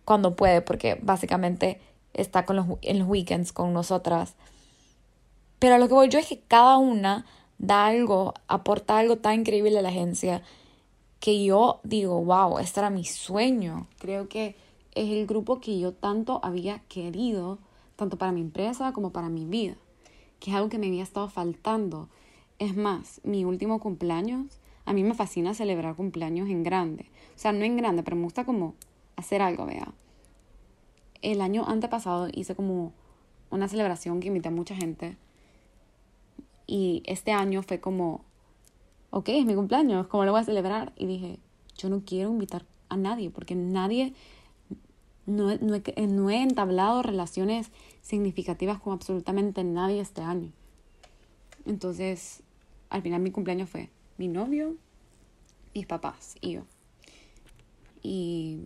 cuando 0.06 0.36
puede, 0.36 0.62
porque 0.62 1.00
básicamente 1.02 1.82
está 2.14 2.46
con 2.46 2.58
los, 2.58 2.68
en 2.84 3.00
los 3.00 3.08
weekends 3.08 3.52
con 3.52 3.74
nosotras. 3.74 4.36
Pero 5.58 5.74
a 5.74 5.78
lo 5.80 5.88
que 5.88 5.96
voy 5.96 6.10
yo 6.10 6.20
es 6.20 6.28
que 6.28 6.42
cada 6.42 6.78
una 6.78 7.26
da 7.58 7.88
algo, 7.88 8.36
aporta 8.48 9.00
algo 9.00 9.18
tan 9.18 9.40
increíble 9.40 9.80
a 9.80 9.82
la 9.82 9.90
agencia 9.90 10.44
que 11.20 11.44
yo 11.44 11.80
digo, 11.84 12.24
wow, 12.24 12.60
este 12.60 12.80
era 12.80 12.92
mi 12.92 13.04
sueño. 13.04 13.88
Creo 13.98 14.30
que 14.30 14.56
es 14.94 15.10
el 15.10 15.26
grupo 15.26 15.60
que 15.60 15.80
yo 15.80 15.92
tanto 15.92 16.40
había 16.44 16.84
querido, 16.88 17.58
tanto 17.96 18.20
para 18.20 18.32
mi 18.32 18.42
empresa 18.42 18.94
como 18.94 19.12
para 19.12 19.30
mi 19.30 19.46
vida, 19.46 19.76
que 20.40 20.52
es 20.52 20.56
algo 20.56 20.70
que 20.70 20.78
me 20.78 20.86
había 20.86 21.02
estado 21.02 21.30
faltando. 21.30 22.10
Es 22.60 22.76
más, 22.78 23.22
mi 23.24 23.44
último 23.44 23.80
cumpleaños, 23.80 24.60
a 24.86 24.94
mí 24.94 25.04
me 25.04 25.14
fascina 25.14 25.54
celebrar 25.54 25.96
cumpleaños 25.96 26.50
en 26.50 26.64
grande. 26.64 27.06
O 27.36 27.40
sea, 27.40 27.52
no 27.52 27.64
en 27.64 27.78
grande, 27.78 28.04
pero 28.04 28.18
me 28.18 28.24
gusta 28.24 28.46
como 28.46 28.76
hacer 29.16 29.42
algo, 29.42 29.66
vea. 29.66 29.94
El 31.22 31.42
año 31.42 31.66
antepasado 31.68 32.28
hice 32.34 32.56
como 32.56 32.94
una 33.50 33.68
celebración 33.68 34.20
que 34.20 34.28
invité 34.28 34.50
a 34.50 34.52
mucha 34.52 34.76
gente. 34.76 35.18
Y 36.68 37.04
este 37.06 37.32
año 37.32 37.62
fue 37.64 37.80
como, 37.80 38.22
ok, 39.12 39.30
es 39.30 39.46
mi 39.46 39.56
cumpleaños, 39.56 40.08
¿cómo 40.08 40.26
lo 40.26 40.32
voy 40.32 40.42
a 40.42 40.46
celebrar? 40.46 40.92
Y 40.98 41.06
dije, 41.06 41.40
yo 41.78 41.90
no 41.90 42.02
quiero 42.06 42.30
invitar 42.30 42.66
a 42.90 42.98
nadie, 42.98 43.30
porque 43.30 43.56
nadie, 43.56 44.14
no, 45.26 45.56
no, 45.58 45.82
no 46.08 46.30
he 46.30 46.42
entablado 46.42 47.04
relaciones 47.04 47.72
significativas 48.02 48.80
con 48.80 48.94
absolutamente 48.94 49.64
nadie 49.64 50.02
este 50.02 50.22
año. 50.22 50.52
Entonces, 51.66 52.44
al 52.90 53.02
final 53.02 53.22
mi 53.22 53.32
cumpleaños 53.32 53.70
fue 53.70 53.90
mi 54.24 54.30
novio, 54.30 54.78
mis 55.76 55.86
papás 55.86 56.36
y 56.40 56.54
yo. 56.54 56.62
Y 58.02 58.62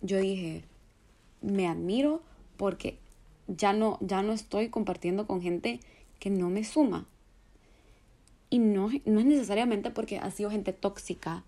yo 0.00 0.16
dije, 0.18 0.64
me 1.42 1.68
admiro 1.68 2.22
porque 2.56 2.96
ya 3.46 3.74
no, 3.74 3.98
ya 4.00 4.22
no 4.22 4.32
estoy 4.32 4.70
compartiendo 4.70 5.26
con 5.26 5.42
gente 5.42 5.80
que 6.20 6.30
no 6.30 6.48
me 6.48 6.64
suma. 6.64 7.06
Y 8.48 8.60
no, 8.60 8.88
no 9.04 9.20
es 9.20 9.26
necesariamente 9.26 9.90
porque 9.90 10.16
ha 10.16 10.30
sido 10.30 10.50
gente 10.50 10.72
tóxica. 10.72 11.44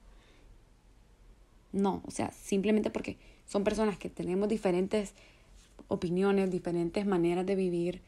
No, 1.72 2.02
o 2.04 2.10
sea, 2.10 2.30
simplemente 2.32 2.90
porque 2.90 3.16
son 3.46 3.64
personas 3.64 3.96
que 3.96 4.10
tenemos 4.10 4.50
diferentes 4.50 5.14
opiniones, 5.88 6.50
diferentes 6.50 7.06
maneras 7.06 7.46
de 7.46 7.54
vivir. 7.54 8.02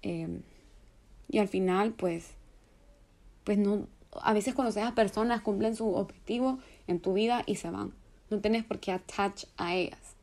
Em, 0.00 0.40
y 1.28 1.38
al 1.38 1.48
final, 1.48 1.92
pues, 1.92 2.30
pues 3.44 3.58
no, 3.58 3.88
a 4.22 4.32
veces 4.32 4.54
cuando 4.54 4.70
esas 4.70 4.92
personas 4.92 5.42
cumplen 5.42 5.76
su 5.76 5.94
objetivo 5.94 6.58
en 6.86 7.00
tu 7.00 7.12
vida 7.14 7.42
y 7.46 7.56
se 7.56 7.70
van. 7.70 7.92
No 8.30 8.40
tienes 8.40 8.64
por 8.64 8.80
qué 8.80 8.92
attach 8.92 9.44
a 9.56 9.74
ellas. 9.74 10.14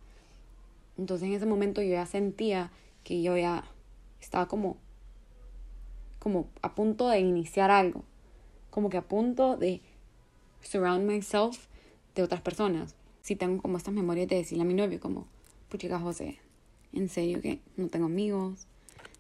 Entonces 0.97 1.27
en 1.27 1.33
ese 1.33 1.45
momento 1.45 1.81
yo 1.81 1.89
ya 1.89 2.05
sentía 2.05 2.71
que 3.03 3.21
yo 3.21 3.37
ya 3.37 3.63
estaba 4.19 4.47
como 4.47 4.77
como 6.21 6.47
a 6.61 6.75
punto 6.75 7.09
de 7.09 7.19
iniciar 7.19 7.71
algo, 7.71 8.03
como 8.69 8.91
que 8.91 8.97
a 8.97 9.01
punto 9.01 9.57
de 9.57 9.81
surround 10.61 11.09
myself 11.09 11.65
de 12.13 12.21
otras 12.21 12.41
personas. 12.41 12.93
Si 13.21 13.35
tengo 13.35 13.59
como 13.59 13.77
estas 13.77 13.95
memorias 13.95 14.27
de 14.27 14.35
decirle 14.35 14.61
a 14.61 14.67
mi 14.67 14.75
novio 14.75 14.99
como, 14.99 15.25
puchica 15.69 15.99
José, 15.99 16.37
en 16.93 17.09
serio 17.09 17.41
que 17.41 17.59
no 17.75 17.87
tengo 17.87 18.05
amigos, 18.05 18.67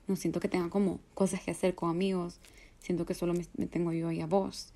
no 0.07 0.15
siento 0.15 0.39
que 0.39 0.47
tenga 0.47 0.69
como 0.69 0.99
cosas 1.15 1.41
que 1.41 1.49
hacer 1.49 1.73
con 1.73 1.89
amigos, 1.89 2.39
siento 2.81 3.05
que 3.05 3.13
solo 3.13 3.33
me, 3.33 3.67
tengo 3.67 3.93
yo 3.93 4.09
a 4.09 4.25
vos. 4.25 4.73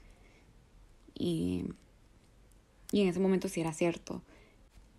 Y, 1.14 1.66
y 2.92 3.02
en 3.02 3.10
ese 3.10 3.20
momento 3.20 3.50
sí 3.50 3.62
era 3.62 3.74
cierto. 3.74 4.22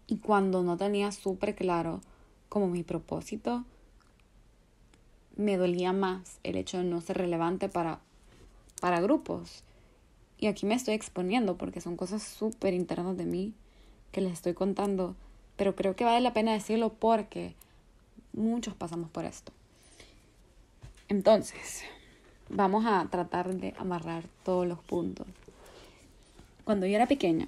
Y 0.06 0.18
cuando 0.18 0.62
no 0.62 0.76
tenía 0.76 1.10
súper 1.12 1.54
claro 1.54 2.00
como 2.48 2.68
mi 2.68 2.82
propósito, 2.82 3.64
me 5.36 5.56
dolía 5.56 5.92
más 5.92 6.38
el 6.42 6.56
hecho 6.56 6.78
de 6.78 6.84
no 6.84 7.00
ser 7.00 7.18
relevante 7.18 7.68
para, 7.68 8.00
para 8.80 9.00
grupos. 9.00 9.64
Y 10.38 10.46
aquí 10.46 10.66
me 10.66 10.74
estoy 10.74 10.94
exponiendo 10.94 11.56
porque 11.56 11.80
son 11.80 11.96
cosas 11.96 12.22
súper 12.22 12.74
internas 12.74 13.16
de 13.16 13.24
mí 13.24 13.54
que 14.12 14.20
les 14.20 14.32
estoy 14.32 14.54
contando, 14.54 15.14
pero 15.56 15.74
creo 15.74 15.96
que 15.96 16.04
vale 16.04 16.20
la 16.20 16.32
pena 16.32 16.52
decirlo 16.52 16.92
porque 16.92 17.54
muchos 18.32 18.74
pasamos 18.74 19.10
por 19.10 19.24
esto. 19.24 19.52
Entonces, 21.08 21.84
vamos 22.48 22.85
a 22.87 23.06
tratar 23.11 23.54
de 23.54 23.74
amarrar 23.78 24.24
todos 24.44 24.66
los 24.66 24.78
puntos. 24.80 25.26
Cuando 26.64 26.87
yo 26.87 26.96
era 26.96 27.06
pequeña, 27.06 27.46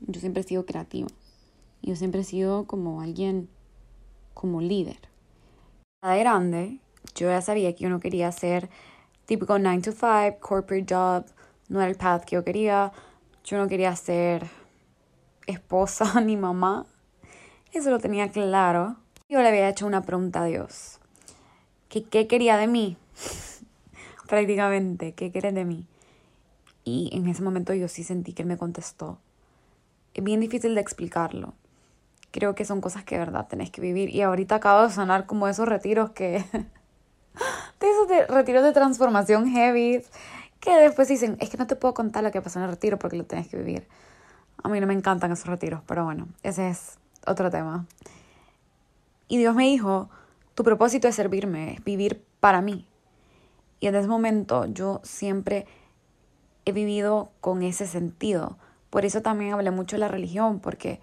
yo 0.00 0.20
siempre 0.20 0.42
he 0.42 0.44
sido 0.44 0.66
creativa. 0.66 1.08
Yo 1.82 1.96
siempre 1.96 2.20
he 2.20 2.24
sido 2.24 2.66
como 2.66 3.00
alguien, 3.00 3.48
como 4.34 4.60
líder. 4.60 4.98
De 6.02 6.18
grande, 6.18 6.78
yo 7.14 7.28
ya 7.28 7.40
sabía 7.40 7.74
que 7.74 7.84
yo 7.84 7.90
no 7.90 8.00
quería 8.00 8.30
ser 8.32 8.68
típico 9.26 9.58
9 9.58 9.82
to 9.82 9.92
5, 9.92 10.38
corporate 10.40 10.86
job, 10.88 11.24
no 11.68 11.80
era 11.80 11.90
el 11.90 11.96
path 11.96 12.24
que 12.24 12.36
yo 12.36 12.44
quería. 12.44 12.92
Yo 13.44 13.58
no 13.58 13.68
quería 13.68 13.94
ser 13.96 14.48
esposa 15.46 16.20
ni 16.24 16.36
mamá. 16.36 16.86
Eso 17.72 17.90
lo 17.90 17.98
tenía 17.98 18.30
claro. 18.30 18.96
Yo 19.28 19.42
le 19.42 19.48
había 19.48 19.68
hecho 19.68 19.86
una 19.86 20.02
pregunta 20.02 20.42
a 20.42 20.46
Dios. 20.46 20.98
¿Qué, 21.88 22.04
qué 22.04 22.26
quería 22.26 22.56
de 22.56 22.66
mí? 22.66 22.96
Prácticamente, 24.26 25.12
¿qué 25.12 25.30
querés 25.30 25.54
de 25.54 25.64
mí? 25.64 25.86
Y 26.84 27.10
en 27.12 27.26
ese 27.28 27.42
momento 27.42 27.74
yo 27.74 27.88
sí 27.88 28.04
sentí 28.04 28.32
que 28.32 28.42
él 28.42 28.48
me 28.48 28.56
contestó. 28.56 29.18
Es 30.14 30.24
bien 30.24 30.40
difícil 30.40 30.74
de 30.74 30.80
explicarlo. 30.80 31.54
Creo 32.30 32.54
que 32.54 32.64
son 32.64 32.80
cosas 32.80 33.04
que 33.04 33.16
de 33.16 33.20
verdad 33.20 33.46
tenés 33.48 33.70
que 33.70 33.80
vivir. 33.80 34.14
Y 34.14 34.22
ahorita 34.22 34.56
acabo 34.56 34.82
de 34.82 34.92
sonar 34.92 35.26
como 35.26 35.48
esos 35.48 35.68
retiros 35.68 36.10
que 36.10 36.44
de 37.80 37.90
esos 37.90 38.28
retiros 38.28 38.62
de 38.62 38.72
transformación 38.72 39.48
heavy, 39.50 40.02
que 40.60 40.76
después 40.76 41.08
dicen, 41.08 41.36
es 41.40 41.50
que 41.50 41.56
no 41.56 41.66
te 41.66 41.76
puedo 41.76 41.94
contar 41.94 42.24
lo 42.24 42.30
que 42.30 42.42
pasó 42.42 42.58
en 42.58 42.64
el 42.64 42.70
retiro 42.70 42.98
porque 42.98 43.16
lo 43.16 43.24
tienes 43.24 43.48
que 43.48 43.56
vivir. 43.56 43.86
A 44.62 44.68
mí 44.68 44.80
no 44.80 44.86
me 44.86 44.94
encantan 44.94 45.32
esos 45.32 45.46
retiros, 45.46 45.82
pero 45.86 46.04
bueno, 46.04 46.28
ese 46.42 46.68
es 46.68 46.98
otro 47.26 47.50
tema. 47.50 47.86
Y 49.28 49.38
Dios 49.38 49.54
me 49.54 49.64
dijo, 49.64 50.08
tu 50.54 50.64
propósito 50.64 51.08
es 51.08 51.14
servirme, 51.14 51.74
es 51.74 51.84
vivir 51.84 52.24
para 52.40 52.62
mí. 52.62 52.86
Y 53.80 53.86
en 53.86 53.94
ese 53.94 54.08
momento 54.08 54.66
yo 54.66 55.00
siempre 55.04 55.66
he 56.64 56.72
vivido 56.72 57.30
con 57.40 57.62
ese 57.62 57.86
sentido. 57.86 58.56
Por 58.90 59.04
eso 59.04 59.22
también 59.22 59.52
hablé 59.52 59.70
mucho 59.70 59.96
de 59.96 60.00
la 60.00 60.08
religión, 60.08 60.60
porque 60.60 61.00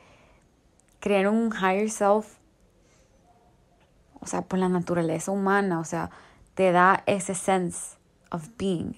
creer 1.00 1.28
un 1.28 1.54
higher 1.54 1.90
self 1.90 2.38
o 4.24 4.26
sea, 4.26 4.42
por 4.42 4.58
la 4.58 4.70
naturaleza 4.70 5.32
humana, 5.32 5.80
o 5.80 5.84
sea, 5.84 6.10
te 6.54 6.72
da 6.72 7.04
ese 7.08 7.36
sense 7.36 7.98
of 8.32 8.48
being. 8.58 8.96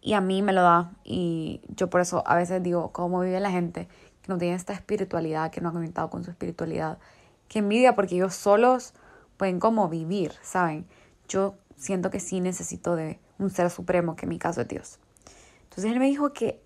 Y 0.00 0.12
a 0.12 0.20
mí 0.20 0.40
me 0.40 0.52
lo 0.52 0.62
da. 0.62 0.92
Y 1.02 1.60
yo 1.74 1.90
por 1.90 2.00
eso 2.00 2.22
a 2.24 2.36
veces 2.36 2.62
digo, 2.62 2.92
¿cómo 2.92 3.20
vive 3.20 3.40
la 3.40 3.50
gente 3.50 3.88
que 4.22 4.32
no 4.32 4.38
tiene 4.38 4.54
esta 4.54 4.72
espiritualidad, 4.72 5.50
que 5.50 5.60
no 5.60 5.70
ha 5.70 5.72
conectado 5.72 6.10
con 6.10 6.22
su 6.22 6.30
espiritualidad? 6.30 6.98
Que 7.48 7.58
envidia 7.58 7.96
porque 7.96 8.14
ellos 8.14 8.34
solos 8.34 8.94
pueden 9.36 9.58
como 9.58 9.88
vivir, 9.88 10.32
¿saben? 10.42 10.86
Yo 11.26 11.56
siento 11.80 12.10
que 12.10 12.20
sí 12.20 12.40
necesito 12.40 12.94
de 12.94 13.18
un 13.38 13.50
ser 13.50 13.70
supremo, 13.70 14.14
que 14.14 14.26
en 14.26 14.28
mi 14.28 14.38
caso 14.38 14.60
es 14.60 14.68
Dios. 14.68 14.98
Entonces 15.64 15.86
él 15.86 15.98
me 15.98 16.06
dijo 16.06 16.32
que 16.32 16.62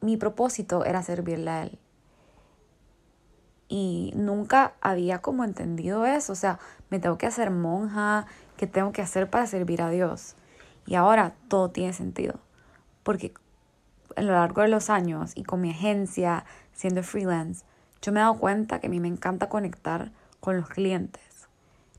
mi 0.00 0.16
propósito 0.16 0.84
era 0.84 1.02
servirle 1.02 1.50
a 1.50 1.62
él. 1.64 1.78
Y 3.68 4.12
nunca 4.16 4.74
había 4.80 5.18
como 5.18 5.44
entendido 5.44 6.06
eso. 6.06 6.32
O 6.32 6.36
sea, 6.36 6.58
me 6.88 6.98
tengo 6.98 7.18
que 7.18 7.26
hacer 7.26 7.50
monja, 7.50 8.26
¿qué 8.56 8.66
tengo 8.66 8.92
que 8.92 9.02
hacer 9.02 9.28
para 9.28 9.46
servir 9.46 9.82
a 9.82 9.90
Dios? 9.90 10.36
Y 10.86 10.94
ahora 10.94 11.34
todo 11.48 11.70
tiene 11.70 11.92
sentido. 11.92 12.40
Porque 13.02 13.34
a 14.16 14.22
lo 14.22 14.32
largo 14.32 14.62
de 14.62 14.68
los 14.68 14.88
años 14.88 15.32
y 15.34 15.42
con 15.42 15.60
mi 15.60 15.70
agencia, 15.70 16.46
siendo 16.72 17.02
freelance, 17.02 17.64
yo 18.00 18.12
me 18.12 18.20
he 18.20 18.22
dado 18.22 18.38
cuenta 18.38 18.80
que 18.80 18.86
a 18.86 18.90
mí 18.90 19.00
me 19.00 19.08
encanta 19.08 19.48
conectar 19.48 20.12
con 20.40 20.56
los 20.56 20.68
clientes. 20.68 21.48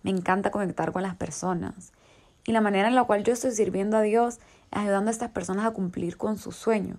Me 0.02 0.10
encanta 0.10 0.50
conectar 0.50 0.91
con 0.91 1.04
las 1.04 1.15
personas. 1.15 1.91
Y 2.48 2.54
la 2.54 2.62
manera 2.62 2.88
en 2.88 2.96
la 2.96 3.04
cual 3.04 3.24
yo 3.24 3.34
estoy 3.34 3.52
sirviendo 3.52 3.98
a 3.98 4.02
Dios 4.02 4.40
ayudando 4.72 5.10
a 5.10 5.12
estas 5.12 5.30
personas 5.30 5.66
a 5.66 5.72
cumplir 5.72 6.18
con 6.18 6.38
su 6.38 6.52
sueño. 6.52 6.98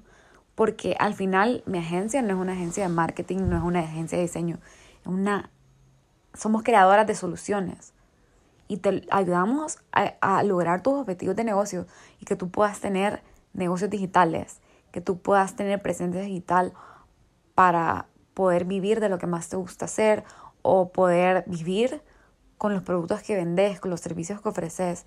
Porque 0.55 0.95
al 1.01 1.15
final 1.15 1.65
mi 1.67 1.79
agencia 1.79 2.23
no 2.23 2.29
es 2.29 2.41
una 2.41 2.53
agencia 2.53 2.85
de 2.85 2.91
marketing, 2.91 3.49
no 3.49 3.57
es 3.57 3.63
una 3.63 3.81
agencia 3.81 4.19
de 4.19 4.25
diseño, 4.25 4.59
es 5.01 5.07
una 5.07 5.51
somos 6.35 6.63
creadoras 6.63 7.07
de 7.07 7.15
soluciones 7.15 7.95
y 8.69 8.77
te 8.77 9.03
ayudamos 9.11 9.79
a, 9.93 10.43
lograr 10.43 10.83
tus 10.83 10.95
objetivos 10.95 11.35
de 11.35 11.45
negocio 11.45 11.87
y 12.21 12.27
que 12.27 12.37
tú 12.37 12.51
puedas 12.51 12.81
tener 12.81 13.23
negocios 13.55 13.91
digitales, 13.91 14.61
que 14.93 15.01
tú 15.01 15.19
puedas 15.19 15.57
tener 15.57 15.81
presencia 15.81 16.21
digital 16.21 16.75
para 17.55 18.07
poder 18.35 18.67
vivir 18.67 19.01
de 19.01 19.09
lo 19.09 19.19
que 19.19 19.27
más 19.27 19.49
te 19.49 19.57
gusta 19.57 19.87
hacer 19.87 20.23
o 20.63 20.93
poder 20.93 21.45
vivir 21.47 22.03
con 22.59 22.75
los 22.75 22.83
productos 22.83 23.23
que 23.23 23.35
vendes, 23.35 23.81
con 23.81 23.91
los 23.91 24.01
servicios 24.01 24.41
que 24.41 24.49
ofreces. 24.51 25.07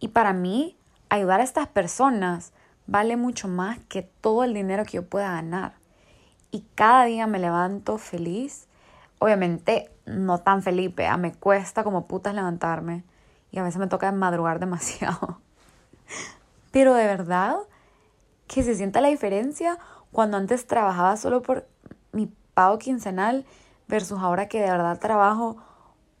Y 0.00 0.08
para 0.08 0.32
mí, 0.32 0.76
ayudar 1.08 1.40
a 1.40 1.44
estas 1.44 1.68
personas 1.68 2.52
vale 2.86 3.16
mucho 3.16 3.46
más 3.46 3.78
que 3.88 4.02
todo 4.02 4.42
el 4.42 4.54
dinero 4.54 4.84
que 4.84 4.96
yo 4.96 5.06
pueda 5.06 5.30
ganar. 5.30 5.74
Y 6.50 6.64
cada 6.74 7.04
día 7.04 7.28
me 7.28 7.38
levanto 7.38 7.98
feliz 7.98 8.66
obviamente 9.20 9.92
no 10.06 10.38
tan 10.38 10.62
feliz, 10.62 10.92
me 11.18 11.32
cuesta 11.32 11.84
como 11.84 12.06
putas 12.06 12.34
levantarme 12.34 13.04
y 13.52 13.58
a 13.58 13.62
veces 13.62 13.78
me 13.78 13.86
toca 13.86 14.10
madrugar 14.10 14.58
demasiado. 14.58 15.40
Pero 16.72 16.94
de 16.94 17.06
verdad 17.06 17.56
que 18.48 18.64
se 18.64 18.74
sienta 18.74 19.00
la 19.00 19.08
diferencia 19.08 19.78
cuando 20.10 20.36
antes 20.36 20.66
trabajaba 20.66 21.16
solo 21.16 21.42
por 21.42 21.68
mi 22.12 22.32
pago 22.54 22.78
quincenal 22.78 23.44
versus 23.86 24.18
ahora 24.18 24.48
que 24.48 24.60
de 24.60 24.70
verdad 24.70 24.98
trabajo 24.98 25.58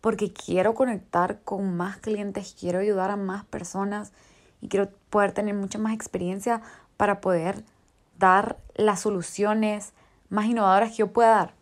porque 0.00 0.32
quiero 0.32 0.74
conectar 0.74 1.40
con 1.42 1.76
más 1.76 1.98
clientes, 1.98 2.56
quiero 2.58 2.78
ayudar 2.78 3.10
a 3.10 3.16
más 3.16 3.44
personas 3.44 4.12
y 4.60 4.68
quiero 4.68 4.90
poder 5.10 5.32
tener 5.32 5.54
mucha 5.54 5.78
más 5.78 5.92
experiencia 5.92 6.62
para 6.96 7.20
poder 7.20 7.64
dar 8.18 8.58
las 8.74 9.00
soluciones 9.00 9.92
más 10.28 10.46
innovadoras 10.46 10.90
que 10.90 10.98
yo 10.98 11.12
pueda 11.12 11.30
dar. 11.30 11.54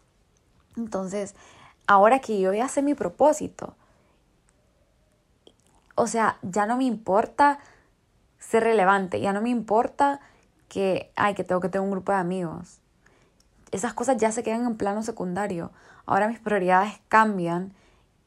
Entonces, 0.76 1.34
ahora 1.86 2.20
que 2.20 2.40
yo 2.40 2.52
ya 2.52 2.68
sé 2.68 2.82
mi 2.82 2.94
propósito, 2.94 3.74
o 5.94 6.06
sea, 6.06 6.38
ya 6.42 6.66
no 6.66 6.76
me 6.76 6.84
importa 6.84 7.58
ser 8.38 8.62
relevante, 8.62 9.20
ya 9.20 9.32
no 9.32 9.40
me 9.40 9.50
importa 9.50 10.20
que, 10.68 11.10
ay, 11.16 11.34
que 11.34 11.44
tengo 11.44 11.60
que 11.60 11.68
tener 11.68 11.84
un 11.84 11.90
grupo 11.90 12.12
de 12.12 12.18
amigos. 12.18 12.78
Esas 13.72 13.94
cosas 13.94 14.16
ya 14.16 14.30
se 14.30 14.42
quedan 14.42 14.64
en 14.64 14.76
plano 14.76 15.02
secundario. 15.02 15.72
Ahora 16.06 16.28
mis 16.28 16.38
prioridades 16.38 17.00
cambian 17.08 17.74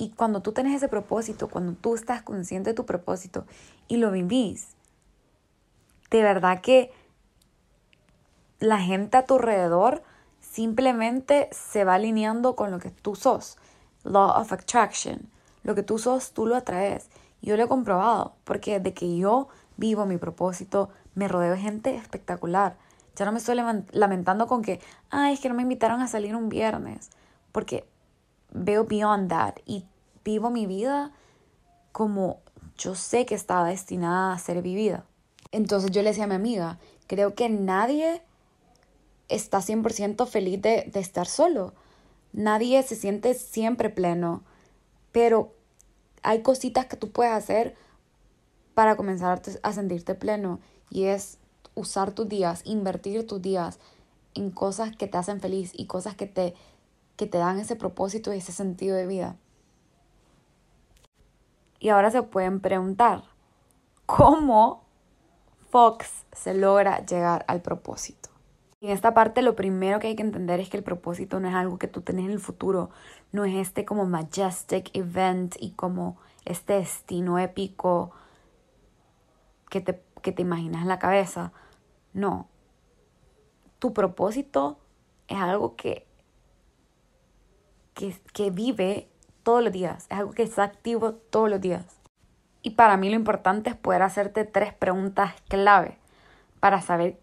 y 0.02 0.10
cuando 0.10 0.42
tú 0.42 0.52
tienes 0.52 0.76
ese 0.76 0.88
propósito, 0.88 1.48
cuando 1.48 1.74
tú 1.74 1.94
estás 1.94 2.24
consciente 2.24 2.72
de 2.72 2.74
tu 2.74 2.88
propósito 2.88 3.46
y 3.88 3.98
lo 3.98 4.10
vivís, 4.10 4.70
de 6.10 6.24
verdad 6.24 6.60
que 6.60 6.92
la 8.58 8.80
gente 8.80 9.18
a 9.18 9.28
tu 9.28 9.36
alrededor 9.36 10.02
simplemente 10.40 11.50
se 11.52 11.84
va 11.84 11.94
alineando 11.94 12.56
con 12.56 12.72
lo 12.72 12.80
que 12.80 12.90
tú 12.90 13.14
sos. 13.14 13.60
Law 14.04 14.42
of 14.42 14.52
Attraction. 14.52 15.30
Lo 15.62 15.76
que 15.76 15.84
tú 15.84 16.00
sos, 16.00 16.32
tú 16.32 16.48
lo 16.48 16.56
atraes. 16.56 17.12
Yo 17.44 17.56
lo 17.56 17.66
he 17.66 17.68
comprobado, 17.68 18.34
porque 18.44 18.80
de 18.80 18.96
que 18.96 19.16
yo 19.18 19.50
vivo 19.78 20.08
mi 20.08 20.18
propósito, 20.18 20.90
me 21.14 21.28
rodeo 21.28 21.52
de 21.52 21.60
gente 21.60 21.96
espectacular. 21.96 22.76
Ya 23.16 23.26
no 23.26 23.34
me 23.34 23.38
estoy 23.38 23.56
lamentando 23.92 24.48
con 24.48 24.64
que, 24.64 24.82
ay, 25.12 25.36
es 25.36 25.40
que 25.42 25.50
no 25.50 25.54
me 25.54 25.62
invitaron 25.62 26.02
a 26.02 26.08
salir 26.08 26.36
un 26.36 26.50
viernes, 26.50 27.12
porque 27.52 27.88
veo 28.52 28.86
beyond 28.86 29.30
that 29.30 29.58
vivo 30.24 30.50
mi 30.50 30.66
vida 30.66 31.12
como 31.92 32.40
yo 32.78 32.96
sé 32.96 33.26
que 33.26 33.36
estaba 33.36 33.68
destinada 33.68 34.34
a 34.34 34.40
ser 34.40 34.62
vivida. 34.62 35.06
Entonces 35.52 35.92
yo 35.92 36.02
le 36.02 36.10
decía 36.10 36.24
a 36.24 36.28
mi 36.28 36.36
amiga, 36.36 36.80
creo 37.08 37.36
que 37.36 37.50
nadie 37.50 38.22
está 39.30 39.60
100% 39.60 40.26
feliz 40.28 40.62
de, 40.62 40.90
de 40.92 41.00
estar 41.00 41.28
solo. 41.28 41.74
Nadie 42.34 42.82
se 42.84 42.96
siente 42.96 43.34
siempre 43.34 43.90
pleno, 43.90 44.44
pero 45.12 45.54
hay 46.24 46.42
cositas 46.42 46.86
que 46.86 46.98
tú 46.98 47.12
puedes 47.12 47.34
hacer 47.34 47.76
para 48.74 48.96
comenzar 48.96 49.42
a 49.64 49.74
sentirte 49.74 50.16
pleno 50.16 50.60
y 50.90 51.06
es 51.06 51.38
usar 51.76 52.12
tus 52.12 52.28
días, 52.28 52.62
invertir 52.66 53.28
tus 53.28 53.42
días 53.42 53.80
en 54.34 54.52
cosas 54.52 54.96
que 54.96 55.08
te 55.08 55.18
hacen 55.18 55.42
feliz 55.42 55.72
y 55.74 55.86
cosas 55.86 56.16
que 56.16 56.28
te, 56.28 56.54
que 57.16 57.28
te 57.28 57.38
dan 57.38 57.60
ese 57.60 57.76
propósito 57.76 58.34
y 58.34 58.38
ese 58.38 58.52
sentido 58.52 58.96
de 58.96 59.08
vida. 59.08 59.36
Y 61.82 61.90
ahora 61.90 62.12
se 62.12 62.22
pueden 62.22 62.60
preguntar, 62.60 63.24
¿cómo 64.06 64.84
Fox 65.72 66.28
se 66.32 66.54
logra 66.54 67.04
llegar 67.04 67.44
al 67.48 67.64
propósito? 67.64 68.30
En 68.82 68.92
esta 68.92 69.16
parte 69.16 69.42
lo 69.42 69.56
primero 69.56 69.98
que 70.00 70.06
hay 70.06 70.16
que 70.16 70.22
entender 70.22 70.60
es 70.60 70.70
que 70.70 70.78
el 70.78 70.84
propósito 70.84 71.40
no 71.40 71.50
es 71.50 71.56
algo 71.56 71.80
que 71.80 71.88
tú 71.88 72.02
tenés 72.02 72.26
en 72.26 72.32
el 72.32 72.40
futuro, 72.40 72.92
no 73.32 73.46
es 73.46 73.56
este 73.56 73.84
como 73.84 74.06
majestic 74.06 74.92
event 74.94 75.56
y 75.60 75.72
como 75.72 76.18
este 76.46 76.74
destino 76.74 77.40
épico 77.40 78.12
que 79.72 79.82
te, 79.82 80.04
que 80.22 80.32
te 80.32 80.44
imaginas 80.44 80.84
en 80.84 80.88
la 80.88 81.00
cabeza. 81.00 81.52
No, 82.14 82.48
tu 83.80 83.92
propósito 83.92 84.78
es 85.28 85.38
algo 85.40 85.76
que, 85.76 86.06
que, 87.96 88.16
que 88.34 88.52
vive 88.52 89.11
todos 89.52 89.66
los 89.66 89.74
días, 89.74 90.06
es 90.10 90.18
algo 90.18 90.32
que 90.32 90.44
está 90.44 90.64
activo 90.64 91.12
todos 91.12 91.50
los 91.50 91.60
días. 91.60 91.84
Y 92.62 92.70
para 92.70 92.96
mí 92.96 93.10
lo 93.10 93.18
importante 93.18 93.70
es 93.70 93.76
poder 93.76 94.02
hacerte 94.02 94.46
tres 94.46 94.74
preguntas 94.74 95.34
clave 95.50 95.98
para 96.62 96.80
saber 96.80 97.20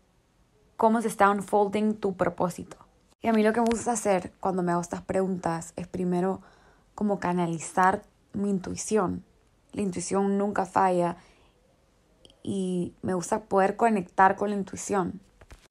cómo 0.76 1.00
se 1.00 1.08
está 1.08 1.30
unfolding 1.30 1.94
tu 1.94 2.18
propósito. 2.18 2.76
Y 3.22 3.28
a 3.28 3.32
mí 3.32 3.42
lo 3.42 3.54
que 3.54 3.62
me 3.62 3.68
gusta 3.70 3.92
hacer 3.92 4.30
cuando 4.40 4.62
me 4.62 4.72
hago 4.72 4.82
estas 4.82 5.00
preguntas 5.00 5.72
es 5.76 5.88
primero 5.88 6.42
como 6.94 7.18
canalizar 7.18 8.02
mi 8.34 8.50
intuición. 8.50 9.24
La 9.72 9.80
intuición 9.80 10.36
nunca 10.36 10.66
falla 10.66 11.16
y 12.42 12.92
me 13.00 13.14
gusta 13.14 13.44
poder 13.44 13.76
conectar 13.76 14.36
con 14.36 14.50
la 14.50 14.56
intuición. 14.56 15.18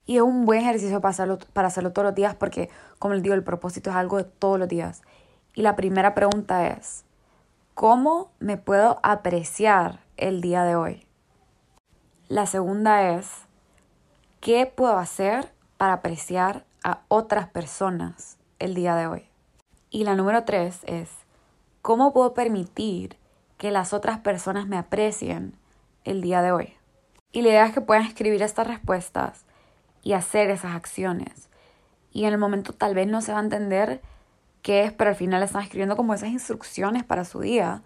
Y 0.08 0.16
es 0.16 0.24
un 0.24 0.48
buen 0.48 0.62
ejercicio 0.62 1.02
para 1.02 1.12
hacerlo, 1.12 1.38
para 1.54 1.68
hacerlo 1.68 1.94
todos 1.94 2.08
los 2.08 2.16
días 2.16 2.34
porque, 2.34 2.72
como 2.98 3.14
les 3.14 3.22
digo, 3.22 3.36
el 3.36 3.44
propósito 3.44 3.92
es 3.92 3.96
algo 3.96 4.18
de 4.18 4.24
todos 4.24 4.58
los 4.58 4.68
días. 4.68 5.04
Y 5.58 5.64
la 5.64 5.76
primera 5.76 6.14
pregunta 6.14 6.68
es, 6.68 7.04
¿cómo 7.74 8.30
me 8.38 8.58
puedo 8.58 9.00
apreciar 9.02 10.02
el 10.16 10.40
día 10.40 10.64
de 10.64 10.76
hoy? 10.76 11.08
La 12.28 12.46
segunda 12.46 13.16
es, 13.16 13.28
¿Qué 14.40 14.68
puedo 14.68 15.00
hacer 15.00 15.52
para 15.78 15.94
apreciar 15.94 16.64
a 16.84 17.00
otras 17.08 17.48
personas 17.48 18.38
el 18.60 18.76
día 18.76 18.96
de 18.96 19.08
hoy? 19.08 19.30
Y 19.90 20.04
la 20.04 20.14
número 20.14 20.44
tres 20.44 20.82
es, 20.84 21.10
¿cómo 21.82 22.14
puedo 22.14 22.36
permitir 22.36 23.18
que 23.58 23.72
las 23.72 23.94
otras 23.94 24.20
personas 24.20 24.68
me 24.68 24.78
aprecien 24.78 25.58
el 26.04 26.22
día 26.22 26.44
de 26.44 26.52
hoy? 26.52 26.76
Y 27.32 27.42
la 27.42 27.50
idea 27.50 27.66
es 27.66 27.74
que 27.74 27.82
puedan 27.82 28.06
escribir 28.06 28.44
estas 28.44 28.68
respuestas 28.68 29.44
y 30.04 30.14
hacer 30.14 30.52
esas 30.52 30.76
acciones. 30.76 31.50
Y 32.12 32.26
en 32.26 32.34
el 32.34 32.38
momento 32.38 32.74
tal 32.74 32.94
vez 32.94 33.08
no 33.08 33.22
se 33.22 33.34
va 33.34 33.40
a 33.40 33.44
entender 33.44 34.04
qué 34.68 34.84
es, 34.84 34.92
pero 34.92 35.12
al 35.12 35.16
final 35.16 35.42
están 35.44 35.64
escribiendo 35.64 35.96
como 35.96 36.14
esas 36.14 36.28
instrucciones 36.28 37.06
para 37.06 37.24
su 37.24 37.40
día. 37.40 37.84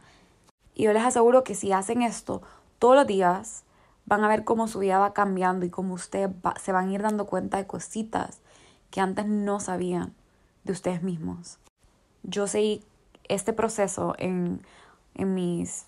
Y 0.74 0.86
yo 0.86 0.94
les 0.94 1.04
aseguro 1.04 1.44
que 1.44 1.54
si 1.54 1.72
hacen 1.72 2.02
esto 2.02 2.42
todos 2.80 2.96
los 2.96 3.06
días, 3.06 3.66
van 4.08 4.24
a 4.24 4.28
ver 4.28 4.44
cómo 4.44 4.68
su 4.68 4.80
vida 4.80 4.98
va 4.98 5.14
cambiando 5.14 5.64
y 5.64 5.70
cómo 5.70 5.94
ustedes 5.94 6.32
se 6.60 6.72
van 6.72 6.90
a 6.90 6.92
ir 6.92 7.04
dando 7.04 7.28
cuenta 7.28 7.58
de 7.58 7.68
cositas 7.68 8.42
que 8.90 9.00
antes 9.00 9.28
no 9.28 9.60
sabían 9.60 10.16
de 10.64 10.72
ustedes 10.72 11.04
mismos. 11.04 11.60
Yo 12.24 12.48
seguí 12.48 12.84
este 13.26 13.54
proceso 13.54 14.16
en, 14.18 14.66
en 15.14 15.36
mis 15.36 15.86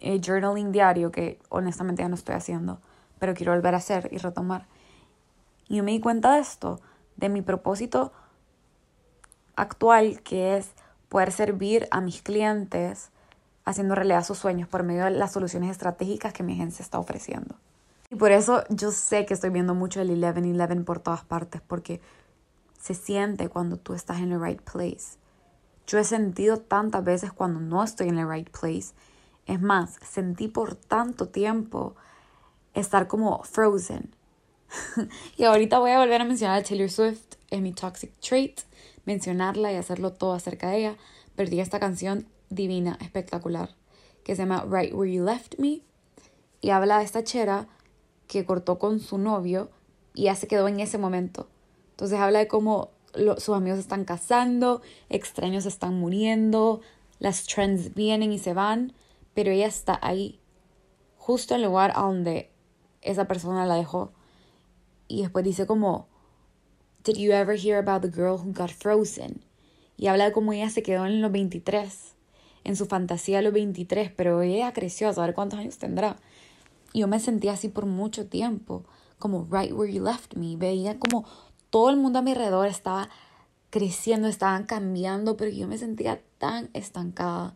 eh, 0.00 0.20
journaling 0.24 0.70
diario 0.70 1.10
que 1.10 1.40
honestamente 1.48 2.02
ya 2.02 2.08
no 2.08 2.14
estoy 2.14 2.36
haciendo, 2.36 2.78
pero 3.18 3.34
quiero 3.34 3.52
volver 3.52 3.74
a 3.74 3.78
hacer 3.78 4.10
y 4.12 4.18
retomar. 4.18 4.66
Y 5.66 5.78
yo 5.78 5.82
me 5.82 5.90
di 5.90 5.98
cuenta 5.98 6.34
de 6.34 6.38
esto, 6.38 6.80
de 7.16 7.28
mi 7.28 7.42
propósito 7.42 8.12
actual, 9.58 10.22
que 10.22 10.56
es 10.56 10.70
poder 11.08 11.32
servir 11.32 11.88
a 11.90 12.00
mis 12.00 12.22
clientes 12.22 13.10
haciendo 13.64 13.94
realidad 13.94 14.24
sus 14.24 14.38
sueños 14.38 14.68
por 14.68 14.82
medio 14.82 15.04
de 15.04 15.10
las 15.10 15.32
soluciones 15.32 15.70
estratégicas 15.70 16.32
que 16.32 16.42
mi 16.42 16.54
agencia 16.54 16.82
está 16.82 16.98
ofreciendo. 16.98 17.56
Y 18.10 18.16
por 18.16 18.32
eso 18.32 18.64
yo 18.70 18.90
sé 18.90 19.26
que 19.26 19.34
estoy 19.34 19.50
viendo 19.50 19.74
mucho 19.74 20.00
el 20.00 20.10
11-11 20.10 20.84
por 20.84 21.00
todas 21.00 21.24
partes, 21.24 21.60
porque 21.60 22.00
se 22.80 22.94
siente 22.94 23.48
cuando 23.48 23.76
tú 23.76 23.92
estás 23.92 24.18
en 24.20 24.32
el 24.32 24.40
right 24.40 24.62
place. 24.62 25.18
Yo 25.86 25.98
he 25.98 26.04
sentido 26.04 26.58
tantas 26.58 27.04
veces 27.04 27.32
cuando 27.32 27.60
no 27.60 27.82
estoy 27.82 28.08
en 28.08 28.18
el 28.18 28.30
right 28.30 28.48
place. 28.48 28.94
Es 29.46 29.60
más, 29.60 29.98
sentí 30.02 30.48
por 30.48 30.74
tanto 30.74 31.28
tiempo 31.28 31.96
estar 32.74 33.08
como 33.08 33.42
frozen. 33.42 34.14
y 35.36 35.44
ahorita 35.44 35.78
voy 35.78 35.90
a 35.90 35.98
volver 35.98 36.20
a 36.20 36.24
mencionar 36.24 36.60
a 36.60 36.62
Taylor 36.62 36.90
Swift, 36.90 37.36
es 37.50 37.60
mi 37.60 37.72
toxic 37.72 38.12
trait, 38.20 38.60
mencionarla 39.08 39.72
y 39.72 39.76
hacerlo 39.76 40.12
todo 40.12 40.34
acerca 40.34 40.68
de 40.68 40.78
ella. 40.78 40.96
Perdí 41.34 41.60
esta 41.60 41.80
canción 41.80 42.28
divina, 42.50 42.98
espectacular, 43.00 43.74
que 44.22 44.36
se 44.36 44.42
llama 44.42 44.66
Right 44.70 44.92
Where 44.92 45.10
You 45.10 45.24
Left 45.24 45.58
Me 45.58 45.80
y 46.60 46.70
habla 46.70 46.98
de 46.98 47.04
esta 47.04 47.24
chera 47.24 47.68
que 48.26 48.44
cortó 48.44 48.78
con 48.78 49.00
su 49.00 49.16
novio 49.16 49.70
y 50.12 50.24
ya 50.24 50.34
se 50.34 50.46
quedó 50.46 50.68
en 50.68 50.80
ese 50.80 50.98
momento. 50.98 51.48
Entonces 51.92 52.18
habla 52.20 52.40
de 52.40 52.48
cómo 52.48 52.90
sus 53.38 53.56
amigos 53.56 53.78
están 53.78 54.04
casando, 54.04 54.82
extraños 55.08 55.64
están 55.64 55.98
muriendo, 55.98 56.82
las 57.18 57.46
trends 57.46 57.94
vienen 57.94 58.30
y 58.30 58.38
se 58.38 58.52
van, 58.52 58.92
pero 59.32 59.50
ella 59.50 59.66
está 59.68 59.98
ahí, 60.02 60.38
justo 61.16 61.54
en 61.54 61.62
el 61.62 61.68
lugar 61.68 61.92
a 61.96 62.02
donde 62.02 62.50
esa 63.00 63.26
persona 63.26 63.64
la 63.64 63.76
dejó. 63.76 64.12
Y 65.08 65.22
después 65.22 65.46
dice 65.46 65.66
como, 65.66 66.08
Did 67.04 67.16
you 67.16 67.32
ever 67.32 67.54
hear 67.54 67.78
about 67.78 68.02
the 68.02 68.10
girl 68.10 68.38
who 68.38 68.52
got 68.52 68.70
frozen? 68.70 69.42
Y 69.96 70.06
habla 70.08 70.26
de 70.26 70.32
cómo 70.32 70.52
ella 70.52 70.70
se 70.70 70.82
quedó 70.82 71.06
en 71.06 71.20
los 71.20 71.32
23 71.32 72.14
en 72.68 72.76
su 72.76 72.84
fantasía 72.84 73.38
a 73.38 73.42
los 73.42 73.54
23, 73.54 74.12
pero 74.14 74.42
ella 74.42 74.74
creció 74.74 75.08
a 75.08 75.14
saber 75.14 75.34
cuántos 75.34 75.58
años 75.58 75.78
tendrá. 75.78 76.16
Y 76.92 77.00
yo 77.00 77.08
me 77.08 77.18
sentía 77.18 77.52
así 77.52 77.68
por 77.68 77.86
mucho 77.86 78.26
tiempo, 78.26 78.84
como 79.18 79.46
right 79.50 79.72
where 79.72 79.90
you 79.90 80.04
left 80.04 80.36
me. 80.36 80.56
Veía 80.56 80.98
como 80.98 81.24
todo 81.70 81.88
el 81.88 81.96
mundo 81.96 82.18
a 82.18 82.22
mi 82.22 82.32
alrededor 82.32 82.66
estaba 82.66 83.08
creciendo, 83.70 84.28
estaban 84.28 84.64
cambiando, 84.64 85.38
pero 85.38 85.50
yo 85.50 85.66
me 85.66 85.78
sentía 85.78 86.20
tan 86.36 86.68
estancada. 86.74 87.54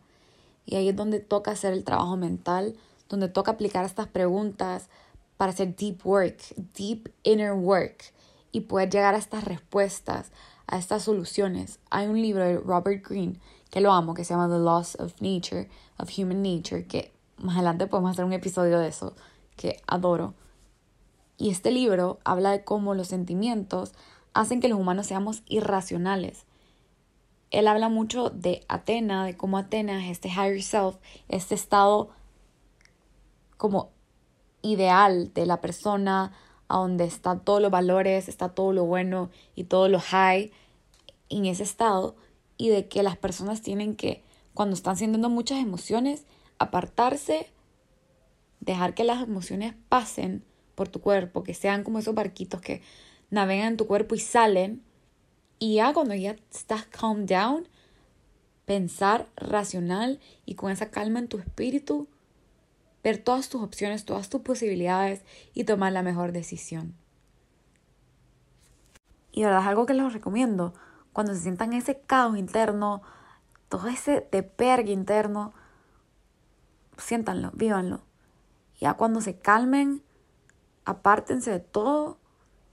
Y 0.65 0.77
ahí 0.77 0.89
es 0.89 0.95
donde 0.95 1.19
toca 1.19 1.51
hacer 1.51 1.73
el 1.73 1.83
trabajo 1.83 2.17
mental, 2.17 2.75
donde 3.07 3.27
toca 3.27 3.51
aplicar 3.51 3.85
estas 3.85 4.07
preguntas 4.07 4.89
para 5.37 5.51
hacer 5.51 5.75
deep 5.75 6.05
work, 6.05 6.39
deep 6.75 7.11
inner 7.23 7.53
work 7.53 8.13
y 8.53 8.61
poder 8.61 8.89
llegar 8.89 9.15
a 9.15 9.17
estas 9.17 9.43
respuestas, 9.43 10.31
a 10.67 10.77
estas 10.77 11.03
soluciones. 11.03 11.79
Hay 11.89 12.07
un 12.07 12.21
libro 12.21 12.45
de 12.45 12.57
Robert 12.57 13.05
Greene 13.05 13.39
que 13.69 13.81
lo 13.81 13.91
amo, 13.91 14.13
que 14.13 14.23
se 14.23 14.33
llama 14.33 14.47
The 14.47 14.59
Loss 14.59 14.95
of 14.99 15.19
Nature, 15.19 15.67
of 15.97 16.09
Human 16.15 16.41
Nature, 16.43 16.85
que 16.85 17.11
más 17.37 17.55
adelante 17.55 17.87
podemos 17.87 18.11
hacer 18.11 18.23
un 18.23 18.31
episodio 18.31 18.79
de 18.79 18.87
eso, 18.87 19.15
que 19.57 19.81
adoro. 19.87 20.35
Y 21.37 21.49
este 21.49 21.71
libro 21.71 22.19
habla 22.23 22.51
de 22.51 22.63
cómo 22.63 22.93
los 22.93 23.07
sentimientos 23.07 23.93
hacen 24.33 24.61
que 24.61 24.69
los 24.69 24.79
humanos 24.79 25.07
seamos 25.07 25.41
irracionales. 25.47 26.45
Él 27.49 27.67
habla 27.67 27.89
mucho 27.89 28.29
de 28.29 28.63
Atena, 28.67 29.25
de 29.25 29.35
cómo 29.35 29.57
Atena 29.57 30.05
es 30.05 30.11
este 30.11 30.29
higher 30.29 30.61
self, 30.61 30.97
este 31.27 31.55
estado 31.55 32.09
como 33.57 33.89
ideal 34.61 35.33
de 35.33 35.47
la 35.47 35.61
persona, 35.61 36.31
a 36.73 36.77
donde 36.77 37.05
están 37.05 37.45
todos 37.45 37.61
los 37.61 37.69
valores, 37.69 38.27
está 38.27 38.49
todo 38.49 38.73
lo 38.73 38.83
bueno 38.85 39.29
y 39.53 39.65
todo 39.65 39.89
lo 39.89 39.99
high 39.99 40.51
en 41.29 41.45
ese 41.45 41.61
estado, 41.61 42.15
y 42.57 42.69
de 42.69 42.87
que 42.87 43.03
las 43.03 43.15
personas 43.15 43.61
tienen 43.61 43.95
que, 43.95 44.23
cuando 44.55 44.75
están 44.75 44.97
sintiendo 44.97 45.29
muchas 45.29 45.59
emociones, 45.59 46.25
apartarse, 46.57 47.51
dejar 48.59 48.95
que 48.95 49.03
las 49.03 49.21
emociones 49.21 49.75
pasen 49.87 50.43
por 50.73 50.89
tu 50.89 50.99
cuerpo, 50.99 51.43
que 51.43 51.53
sean 51.53 51.83
como 51.83 51.99
esos 51.99 52.15
barquitos 52.15 52.59
que 52.59 52.81
navegan 53.29 53.67
en 53.67 53.77
tu 53.77 53.85
cuerpo 53.85 54.15
y 54.15 54.19
salen. 54.19 54.81
Y 55.59 55.75
ya 55.75 55.93
cuando 55.93 56.15
ya 56.15 56.35
estás 56.51 56.85
calm 56.85 57.27
down, 57.27 57.67
pensar 58.65 59.27
racional 59.35 60.19
y 60.47 60.55
con 60.55 60.71
esa 60.71 60.89
calma 60.89 61.19
en 61.19 61.27
tu 61.27 61.37
espíritu, 61.37 62.07
ver 63.03 63.17
todas 63.17 63.49
tus 63.49 63.61
opciones, 63.61 64.05
todas 64.05 64.29
tus 64.29 64.41
posibilidades 64.41 65.23
y 65.53 65.65
tomar 65.65 65.91
la 65.91 66.03
mejor 66.03 66.31
decisión. 66.31 66.95
Y 69.31 69.43
verdad 69.43 69.61
es 69.61 69.67
algo 69.67 69.85
que 69.85 69.93
les 69.93 70.13
recomiendo. 70.13 70.73
Cuando 71.11 71.33
se 71.33 71.41
sientan 71.41 71.73
ese 71.73 71.99
caos 71.99 72.37
interno, 72.37 73.01
todo 73.67 73.87
ese 73.87 74.27
depergue 74.31 74.91
interno, 74.91 75.53
siéntanlo, 76.97 77.51
vívanlo. 77.53 78.01
Ya 78.79 78.93
cuando 78.93 79.21
se 79.21 79.37
calmen, 79.37 80.03
apártense 80.85 81.51
de 81.51 81.59
todo 81.59 82.19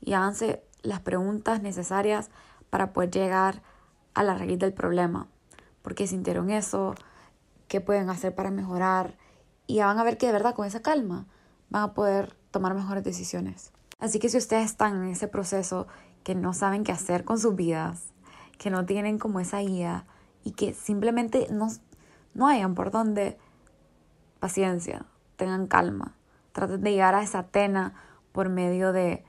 y 0.01 0.13
háganse 0.13 0.63
las 0.83 1.01
preguntas 1.01 1.63
necesarias 1.63 2.31
para 2.69 2.93
poder 2.93 3.11
llegar 3.11 3.63
a 4.15 4.23
la 4.23 4.35
raíz 4.35 4.59
del 4.59 4.73
problema. 4.73 5.29
Porque 5.83 6.07
sintieron 6.07 6.51
eso, 6.51 6.95
qué 7.69 7.81
pueden 7.81 8.11
hacer 8.11 8.35
para 8.35 8.51
mejorar 8.51 9.17
y 9.71 9.75
ya 9.75 9.87
van 9.87 10.01
a 10.01 10.05
ver 10.05 10.19
que 10.19 10.27
de 10.27 10.33
verdad 10.33 10.55
con 10.55 10.67
esa 10.67 10.83
calma 10.83 11.27
van 11.69 11.83
a 11.85 11.95
poder 11.95 12.37
tomar 12.51 12.75
mejores 12.75 13.05
decisiones. 13.05 13.73
Así 14.01 14.19
que 14.19 14.29
si 14.29 14.37
ustedes 14.37 14.65
están 14.65 14.97
en 14.97 15.11
ese 15.11 15.29
proceso 15.29 15.87
que 16.25 16.35
no 16.35 16.55
saben 16.55 16.83
qué 16.83 16.91
hacer 16.91 17.25
con 17.25 17.39
sus 17.39 17.55
vidas, 17.55 18.13
que 18.59 18.71
no 18.71 18.85
tienen 18.85 19.19
como 19.19 19.39
esa 19.39 19.61
guía 19.61 20.07
y 20.43 20.53
que 20.53 20.75
simplemente 20.75 21.47
no, 21.53 21.69
no 22.35 22.49
hayan 22.49 22.75
por 22.75 22.91
dónde, 22.91 23.39
paciencia, 24.41 25.07
tengan 25.37 25.69
calma, 25.69 26.17
traten 26.51 26.81
de 26.81 26.91
llegar 26.91 27.15
a 27.15 27.23
esa 27.23 27.39
Atena 27.39 27.95
por 28.33 28.49
medio 28.49 28.93
de 28.93 29.25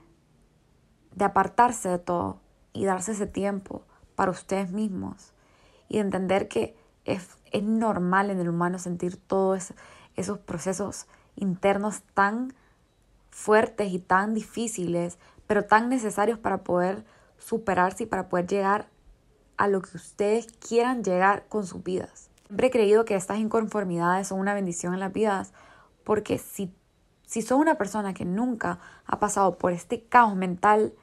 de 1.13 1.25
apartarse 1.25 1.89
de 1.89 1.99
todo 1.99 2.39
y 2.73 2.85
darse 2.85 3.11
ese 3.11 3.27
tiempo 3.27 3.83
para 4.15 4.31
ustedes 4.31 4.71
mismos 4.71 5.33
y 5.87 5.95
de 5.95 6.01
entender 6.01 6.47
que 6.47 6.75
es, 7.05 7.37
es 7.51 7.63
normal 7.63 8.29
en 8.29 8.39
el 8.39 8.49
humano 8.49 8.79
sentir 8.79 9.17
todos 9.17 9.73
esos 10.15 10.39
procesos 10.39 11.07
internos 11.35 12.01
tan 12.13 12.53
fuertes 13.29 13.91
y 13.91 13.99
tan 13.99 14.33
difíciles, 14.33 15.17
pero 15.47 15.65
tan 15.65 15.89
necesarios 15.89 16.37
para 16.37 16.63
poder 16.63 17.05
superarse 17.37 18.03
y 18.03 18.07
para 18.07 18.29
poder 18.29 18.47
llegar 18.47 18.87
a 19.57 19.67
lo 19.67 19.81
que 19.81 19.97
ustedes 19.97 20.47
quieran 20.67 21.03
llegar 21.03 21.45
con 21.47 21.65
sus 21.65 21.83
vidas. 21.83 22.29
Siempre 22.47 22.67
he 22.67 22.71
creído 22.71 23.05
que 23.05 23.15
estas 23.15 23.39
inconformidades 23.39 24.27
son 24.27 24.39
una 24.39 24.53
bendición 24.53 24.93
en 24.93 24.99
las 24.99 25.13
vidas 25.13 25.53
porque 26.03 26.37
si, 26.37 26.73
si 27.25 27.41
sos 27.41 27.59
una 27.59 27.75
persona 27.75 28.13
que 28.13 28.25
nunca 28.25 28.79
ha 29.05 29.19
pasado 29.19 29.57
por 29.57 29.71
este 29.71 30.03
caos 30.03 30.35
mental, 30.35 30.93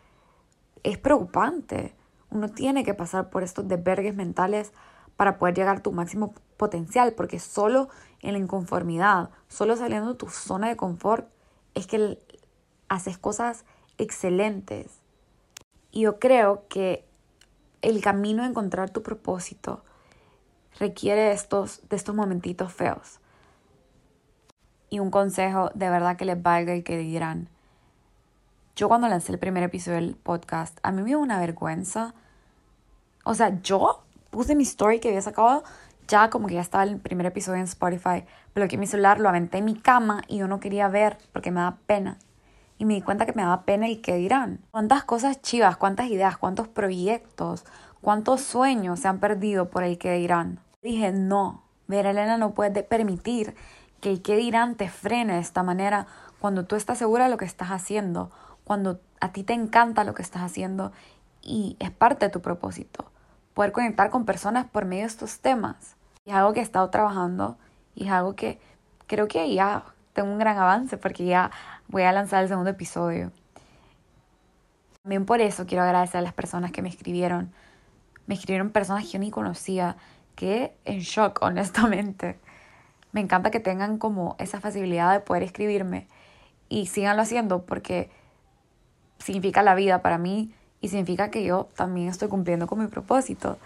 es 0.83 0.99
preocupante. 0.99 1.95
Uno 2.31 2.51
tiene 2.51 2.85
que 2.85 2.95
pasar 2.95 3.31
por 3.31 3.43
estos 3.43 3.67
desvergues 3.67 4.15
mentales 4.15 4.73
para 5.19 5.37
poder 5.37 5.57
llegar 5.57 5.79
a 5.79 5.83
tu 5.83 5.91
máximo 5.91 6.33
potencial, 6.57 7.13
porque 7.15 7.41
solo 7.41 7.89
en 8.23 8.35
la 8.35 8.39
inconformidad, 8.39 9.31
solo 9.49 9.77
saliendo 9.77 10.11
de 10.11 10.15
tu 10.15 10.29
zona 10.29 10.69
de 10.69 10.77
confort, 10.77 11.29
es 11.75 11.89
que 11.89 12.21
haces 12.89 13.19
cosas 13.19 13.65
excelentes. 13.99 15.01
Y 15.91 16.03
yo 16.03 16.21
creo 16.21 16.69
que 16.69 17.05
el 17.83 18.01
camino 18.01 18.45
a 18.45 18.47
encontrar 18.47 18.91
tu 18.91 19.03
propósito 19.03 19.83
requiere 20.79 21.23
de 21.23 21.33
estos, 21.33 21.83
de 21.89 21.97
estos 21.97 22.15
momentitos 22.15 22.73
feos. 22.73 23.19
Y 24.89 25.01
un 25.01 25.11
consejo 25.11 25.73
de 25.75 25.91
verdad 25.91 26.17
que 26.17 26.27
les 26.27 26.41
valga 26.41 26.77
y 26.77 26.85
que 26.85 26.97
dirán, 26.97 27.49
yo 28.77 28.87
cuando 28.87 29.09
lancé 29.09 29.33
el 29.33 29.41
primer 29.41 29.65
episodio 29.65 29.97
del 29.97 30.15
podcast, 30.15 30.79
a 30.85 30.93
mí 30.93 31.03
me 31.03 31.09
dio 31.09 31.19
una 31.19 31.41
vergüenza. 31.41 32.15
O 33.25 33.35
sea, 33.35 33.61
yo 33.63 34.05
puse 34.39 34.55
mi 34.55 34.63
story 34.63 35.01
que 35.01 35.09
había 35.09 35.21
sacado 35.21 35.65
ya 36.07 36.31
como 36.31 36.47
que 36.47 36.55
ya 36.55 36.61
estaba 36.61 36.85
el 36.85 37.01
primer 37.01 37.27
episodio 37.27 37.59
en 37.59 37.65
Spotify, 37.65 38.25
pero 38.55 38.69
que 38.69 38.79
mi 38.79 38.87
celular, 38.87 39.19
lo 39.19 39.29
aventé 39.29 39.59
en 39.59 39.65
mi 39.65 39.75
cama 39.75 40.23
y 40.29 40.37
yo 40.39 40.47
no 40.47 40.61
quería 40.61 40.87
ver 40.87 41.19
porque 41.33 41.51
me 41.51 41.59
daba 41.59 41.79
pena. 41.87 42.19
Y 42.79 42.85
me 42.85 42.95
di 42.95 43.03
cuenta 43.03 43.27
que 43.27 43.33
me 43.33 43.43
daba 43.43 43.63
pena 43.63 43.89
y 43.89 43.97
qué 43.97 44.15
dirán. 44.15 44.61
Cuántas 44.71 45.03
cosas 45.03 45.43
chivas, 45.43 45.77
cuántas 45.77 46.07
ideas, 46.07 46.39
cuántos 46.39 46.69
proyectos, 46.69 47.65
cuántos 48.01 48.41
sueños 48.43 49.01
se 49.01 49.09
han 49.09 49.19
perdido 49.19 49.71
por 49.71 49.83
el 49.83 49.99
que 49.99 50.13
dirán. 50.13 50.61
Dije, 50.83 51.11
no, 51.11 51.65
Vera 51.89 52.11
Elena 52.11 52.39
no 52.39 52.55
puede 52.55 52.85
permitir 52.85 53.57
que 54.01 54.13
el 54.13 54.23
que 54.23 54.37
dirán 54.37 54.77
te 54.77 54.89
frene 54.89 55.35
de 55.35 55.41
esta 55.41 55.65
manera 55.65 56.07
cuando 56.39 56.65
tú 56.65 56.77
estás 56.77 56.99
segura 56.99 57.25
de 57.25 57.31
lo 57.33 57.39
que 57.39 57.45
estás 57.45 57.71
haciendo 57.71 58.31
cuando 58.63 59.01
a 59.21 59.33
ti 59.33 59.43
te 59.43 59.55
encanta 59.55 60.05
lo 60.05 60.15
que 60.15 60.23
estás 60.23 60.43
haciendo 60.43 60.93
y 61.43 61.77
es 61.81 61.91
parte 61.91 62.27
de 62.27 62.31
tu 62.31 62.41
propósito. 62.41 63.11
Poder 63.59 63.73
conectar 63.73 64.09
con 64.11 64.25
personas 64.25 64.67
por 64.67 64.85
medio 64.85 65.03
de 65.03 65.09
estos 65.09 65.41
temas. 65.41 65.97
es 66.25 66.33
algo 66.33 66.53
que 66.53 66.61
he 66.61 66.63
estado 66.63 66.91
trabajando 66.91 67.59
y 67.97 68.05
es 68.05 68.13
algo 68.13 68.37
que 68.37 68.61
creo 69.09 69.27
que 69.27 69.53
ya 69.53 69.83
tengo 70.13 70.31
un 70.31 70.39
gran 70.39 70.57
avance 70.59 70.97
porque 70.97 71.25
ya 71.25 71.51
voy 71.89 72.05
a 72.05 72.13
lanzar 72.13 72.45
el 72.45 72.49
segundo 72.49 72.71
episodio. 72.71 73.33
También 75.03 75.27
por 75.27 75.41
eso 75.41 75.67
quiero 75.67 75.83
agradecer 75.83 76.19
a 76.19 76.23
las 76.23 76.35
personas 76.35 76.71
que 76.71 76.83
me 76.83 76.89
escribieron. 76.89 77.53
Me 78.29 78.37
escribieron 78.37 78.71
personas 78.71 79.07
que 79.07 79.11
yo 79.11 79.19
ni 79.19 79.33
conocía, 79.33 79.97
que 80.37 80.77
en 80.85 81.01
shock, 81.01 81.39
honestamente. 81.43 82.39
Me 83.11 83.21
encanta 83.21 83.51
que 83.51 83.59
tengan 83.59 83.99
como 83.99 84.37
esa 84.39 84.61
facilidad 84.61 85.13
de 85.13 85.19
poder 85.19 85.43
escribirme 85.43 86.07
y 86.69 86.87
síganlo 86.87 87.23
haciendo 87.23 87.67
porque 87.67 88.09
significa 89.19 89.65
la 89.65 89.75
vida 89.75 90.01
para 90.01 90.17
mí 90.17 90.55
y 90.81 90.89
significa 90.89 91.31
que 91.31 91.45
yo 91.45 91.69
también 91.75 92.09
estoy 92.09 92.29
cumpliendo 92.29 92.67
con 92.67 92.79
mi 92.79 92.87
propósito. 92.87 93.59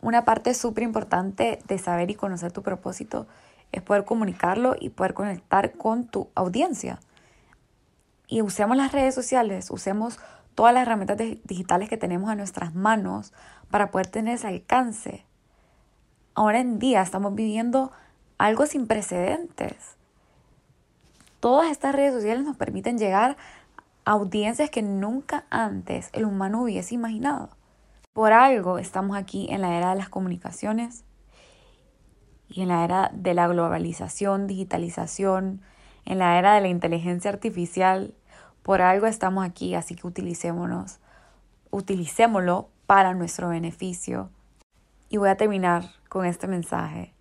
Una 0.00 0.24
parte 0.24 0.54
súper 0.54 0.84
importante 0.84 1.58
de 1.66 1.78
saber 1.78 2.10
y 2.10 2.14
conocer 2.14 2.52
tu 2.52 2.62
propósito 2.62 3.26
es 3.72 3.82
poder 3.82 4.04
comunicarlo 4.04 4.76
y 4.78 4.90
poder 4.90 5.14
conectar 5.14 5.72
con 5.72 6.06
tu 6.06 6.28
audiencia. 6.34 7.00
Y 8.28 8.42
usemos 8.42 8.76
las 8.76 8.92
redes 8.92 9.14
sociales, 9.14 9.70
usemos 9.70 10.18
todas 10.54 10.72
las 10.72 10.82
herramientas 10.82 11.18
digitales 11.44 11.88
que 11.88 11.96
tenemos 11.96 12.30
a 12.30 12.36
nuestras 12.36 12.74
manos 12.74 13.32
para 13.70 13.90
poder 13.90 14.06
tener 14.06 14.34
ese 14.34 14.46
alcance. 14.46 15.24
Ahora 16.34 16.60
en 16.60 16.78
día 16.78 17.02
estamos 17.02 17.34
viviendo 17.34 17.92
algo 18.38 18.66
sin 18.66 18.86
precedentes. 18.86 19.96
Todas 21.40 21.70
estas 21.70 21.94
redes 21.94 22.14
sociales 22.14 22.44
nos 22.44 22.56
permiten 22.56 22.98
llegar 22.98 23.36
audiencias 24.04 24.70
que 24.70 24.82
nunca 24.82 25.46
antes 25.50 26.10
el 26.12 26.24
humano 26.24 26.62
hubiese 26.62 26.94
imaginado. 26.94 27.50
Por 28.12 28.32
algo 28.32 28.78
estamos 28.78 29.16
aquí 29.16 29.48
en 29.50 29.62
la 29.62 29.76
era 29.76 29.90
de 29.90 29.96
las 29.96 30.08
comunicaciones 30.08 31.04
y 32.48 32.62
en 32.62 32.68
la 32.68 32.84
era 32.84 33.10
de 33.14 33.34
la 33.34 33.48
globalización, 33.48 34.46
digitalización, 34.46 35.62
en 36.04 36.18
la 36.18 36.38
era 36.38 36.54
de 36.54 36.60
la 36.60 36.68
inteligencia 36.68 37.30
artificial. 37.30 38.14
Por 38.62 38.82
algo 38.82 39.06
estamos 39.06 39.44
aquí, 39.44 39.74
así 39.74 39.94
que 39.94 40.06
utilicémonos, 40.06 40.98
utilicémoslo 41.70 42.68
para 42.86 43.14
nuestro 43.14 43.48
beneficio. 43.48 44.30
Y 45.08 45.16
voy 45.16 45.30
a 45.30 45.36
terminar 45.36 45.90
con 46.08 46.26
este 46.26 46.46
mensaje. 46.46 47.14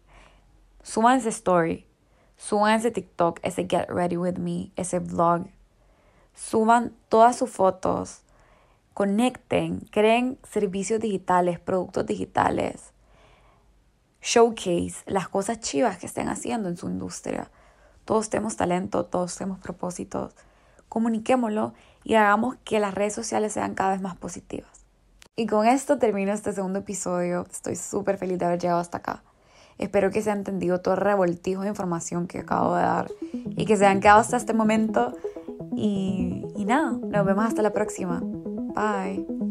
Suban 0.84 1.18
ese 1.18 1.30
story, 1.30 1.88
suban 2.36 2.76
ese 2.76 2.92
TikTok, 2.92 3.40
ese 3.42 3.68
Get 3.70 3.90
Ready 3.90 4.18
With 4.18 4.38
Me, 4.38 4.72
ese 4.76 5.00
vlog 5.00 5.48
suban 6.34 6.94
todas 7.10 7.36
sus 7.36 7.50
fotos, 7.50 8.22
conecten, 8.94 9.80
creen 9.92 10.40
servicios 10.50 11.00
digitales, 11.00 11.60
productos 11.60 12.06
digitales. 12.06 12.92
showcase 14.22 14.96
las 15.06 15.28
cosas 15.28 15.60
chivas 15.60 15.98
que 15.98 16.06
estén 16.06 16.30
haciendo 16.30 16.70
en 16.70 16.78
su 16.78 16.88
industria. 16.88 17.52
Todos 18.06 18.30
tenemos 18.30 18.56
talento, 18.56 19.06
todos 19.06 19.36
tenemos 19.36 19.60
propósitos. 19.60 20.34
Comuniquémoslo 20.88 21.74
y 22.04 22.16
hagamos 22.16 22.56
que 22.64 22.80
las 22.80 22.94
redes 22.94 23.14
sociales 23.14 23.54
sean 23.54 23.76
cada 23.76 23.92
vez 23.92 24.02
más 24.02 24.16
positivas. 24.16 24.86
Y 25.36 25.48
con 25.48 25.68
esto 25.68 25.98
termino 25.98 26.32
este 26.32 26.54
segundo 26.54 26.80
episodio. 26.80 27.46
Estoy 27.50 27.76
súper 27.76 28.18
feliz 28.18 28.38
de 28.38 28.46
haber 28.46 28.60
llegado 28.60 28.80
hasta 28.80 29.00
acá. 29.00 29.24
Espero 29.78 30.12
que 30.12 30.22
se 30.22 30.32
haya 30.32 30.40
entendido 30.40 30.82
todo 30.82 30.94
el 30.96 31.02
revoltijo 31.02 31.62
de 31.62 31.70
información 31.70 32.28
que 32.28 32.40
acabo 32.40 32.76
de 32.76 32.82
dar 32.82 33.12
y 33.56 33.66
que 33.66 33.78
se 33.78 33.86
hayan 33.86 34.00
quedado 34.00 34.20
hasta 34.20 34.38
este 34.38 34.54
momento. 34.54 35.14
Y, 35.76 36.46
y 36.56 36.66
nada, 36.66 36.92
nos 36.92 37.26
vemos 37.26 37.46
hasta 37.46 37.62
la 37.62 37.74
próxima. 37.74 38.22
Bye. 38.24 39.43